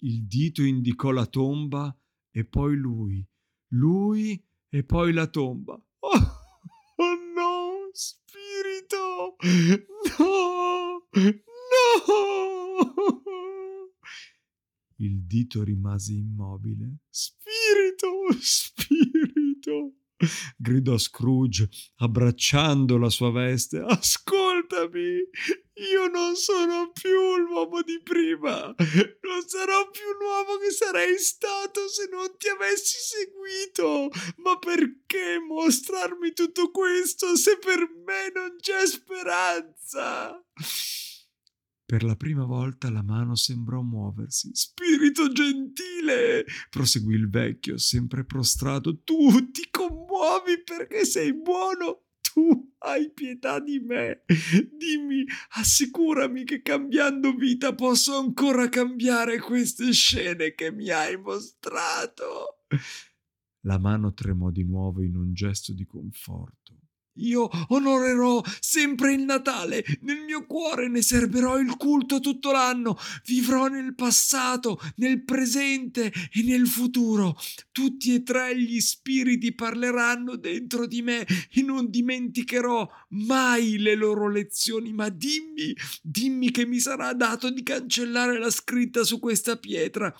Il 0.00 0.26
dito 0.26 0.62
indicò 0.62 1.10
la 1.10 1.26
tomba 1.26 1.96
e 2.30 2.44
poi 2.44 2.76
lui, 2.76 3.26
lui 3.68 4.42
e 4.68 4.84
poi 4.84 5.12
la 5.12 5.26
tomba. 5.26 5.80
Oh, 6.98 7.02
oh 7.02 7.14
no, 7.34 7.90
spirito! 7.92 9.36
No! 10.18 11.08
No! 12.06 12.26
Il 14.98 15.24
dito 15.26 15.62
rimase 15.62 16.14
immobile. 16.14 16.98
Spirito! 17.10 18.32
Spirito! 18.40 19.94
gridò 20.56 20.96
Scrooge, 20.96 21.68
abbracciando 21.96 22.96
la 22.96 23.10
sua 23.10 23.30
veste. 23.30 23.80
Ascoltami, 24.56 25.20
io 25.92 26.08
non 26.08 26.34
sono 26.34 26.90
più 26.90 27.36
l'uomo 27.36 27.82
di 27.82 28.00
prima. 28.02 28.74
Non 29.26 29.42
sarò 29.46 29.90
più 29.90 30.16
l'uomo 30.18 30.56
che 30.56 30.70
sarei 30.70 31.18
stato 31.18 31.88
se 31.88 32.08
non 32.10 32.34
ti 32.38 32.48
avessi 32.48 32.96
seguito. 32.98 34.08
Ma 34.38 34.58
perché 34.58 35.38
mostrarmi 35.46 36.32
tutto 36.32 36.70
questo 36.70 37.36
se 37.36 37.58
per 37.58 37.80
me 37.80 38.32
non 38.34 38.56
c'è 38.58 38.86
speranza? 38.86 40.42
Per 41.84 42.02
la 42.02 42.16
prima 42.16 42.46
volta 42.46 42.90
la 42.90 43.02
mano 43.02 43.36
sembrò 43.36 43.82
muoversi. 43.82 44.50
Spirito 44.54 45.30
gentile, 45.30 46.46
proseguì 46.70 47.14
il 47.14 47.28
vecchio, 47.28 47.76
sempre 47.76 48.24
prostrato, 48.24 49.02
tu 49.02 49.50
ti 49.50 49.68
commuovi 49.70 50.62
perché 50.64 51.04
sei 51.04 51.34
buono. 51.34 52.04
Tu 52.20 52.65
hai 52.78 53.10
pietà 53.12 53.60
di 53.60 53.78
me. 53.80 54.24
Dimmi, 54.72 55.24
assicurami 55.50 56.44
che 56.44 56.62
cambiando 56.62 57.34
vita 57.34 57.74
posso 57.74 58.16
ancora 58.18 58.68
cambiare 58.68 59.38
queste 59.38 59.92
scene 59.92 60.54
che 60.54 60.70
mi 60.70 60.90
hai 60.90 61.16
mostrato. 61.16 62.64
La 63.60 63.78
mano 63.78 64.12
tremò 64.12 64.50
di 64.50 64.64
nuovo 64.64 65.02
in 65.02 65.16
un 65.16 65.32
gesto 65.32 65.72
di 65.72 65.84
conforto. 65.84 66.85
Io 67.16 67.48
onorerò 67.68 68.42
sempre 68.60 69.14
il 69.14 69.22
Natale, 69.22 69.84
nel 70.02 70.22
mio 70.24 70.44
cuore 70.46 70.88
ne 70.88 71.02
serberò 71.02 71.58
il 71.58 71.76
culto 71.76 72.20
tutto 72.20 72.52
l'anno, 72.52 72.96
vivrò 73.24 73.68
nel 73.68 73.94
passato, 73.94 74.78
nel 74.96 75.24
presente 75.24 76.12
e 76.32 76.42
nel 76.42 76.66
futuro. 76.66 77.36
Tutti 77.72 78.14
e 78.14 78.22
tre 78.22 78.58
gli 78.58 78.80
spiriti 78.80 79.54
parleranno 79.54 80.36
dentro 80.36 80.86
di 80.86 81.02
me 81.02 81.26
e 81.52 81.62
non 81.62 81.88
dimenticherò 81.90 82.88
mai 83.10 83.78
le 83.78 83.94
loro 83.94 84.28
lezioni, 84.28 84.92
ma 84.92 85.08
dimmi, 85.08 85.74
dimmi 86.02 86.50
che 86.50 86.66
mi 86.66 86.78
sarà 86.78 87.12
dato 87.14 87.50
di 87.50 87.62
cancellare 87.62 88.38
la 88.38 88.50
scritta 88.50 89.04
su 89.04 89.18
questa 89.18 89.56
pietra 89.56 90.14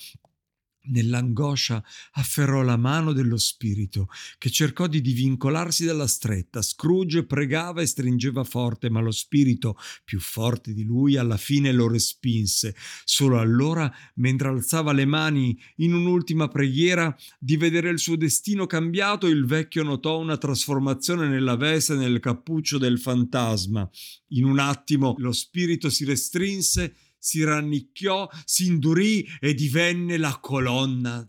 Nell'angoscia 0.89 1.83
afferrò 2.13 2.63
la 2.63 2.77
mano 2.77 3.13
dello 3.13 3.37
spirito, 3.39 4.09
che 4.39 4.51
cercò 4.51 4.87
di 4.87 5.01
divincolarsi 5.01 5.85
dalla 5.85 6.07
stretta. 6.07 6.63
Scrooge 6.63 7.25
pregava 7.25 7.83
e 7.83 7.87
stringeva 7.87 8.45
forte, 8.45 8.91
ma 8.91 9.01
lo 9.01 9.11
spirito, 9.11 9.77
più 10.05 10.21
forte 10.21 10.73
di 10.73 10.85
lui, 10.85 11.17
alla 11.17 11.37
fine 11.37 11.73
lo 11.73 11.89
respinse. 11.89 12.75
Solo 13.05 13.39
allora, 13.39 13.93
mentre 14.17 14.49
alzava 14.49 14.93
le 14.93 15.07
mani 15.07 15.59
in 15.77 15.95
un'ultima 15.95 16.49
preghiera, 16.49 17.17
di 17.39 17.57
vedere 17.57 17.91
il 17.91 17.99
suo 17.99 18.17
destino 18.17 18.67
cambiato, 18.67 19.27
il 19.27 19.45
vecchio 19.45 19.83
notò 19.83 20.19
una 20.19 20.37
trasformazione 20.37 21.29
nella 21.29 21.57
veste 21.57 21.95
e 21.95 21.97
nel 21.97 22.21
cappuccio 22.21 22.79
del 22.79 22.99
fantasma. 22.99 23.89
In 24.31 24.45
un 24.45 24.59
attimo 24.59 25.15
lo 25.19 25.33
spirito 25.33 25.91
si 25.91 26.05
restrinse 26.05 26.95
si 27.27 27.43
rannicchiò, 27.43 28.29
si 28.45 28.67
indurì 28.67 29.27
e 29.41 29.53
divenne 29.53 30.17
la 30.17 30.39
colonna 30.41 31.29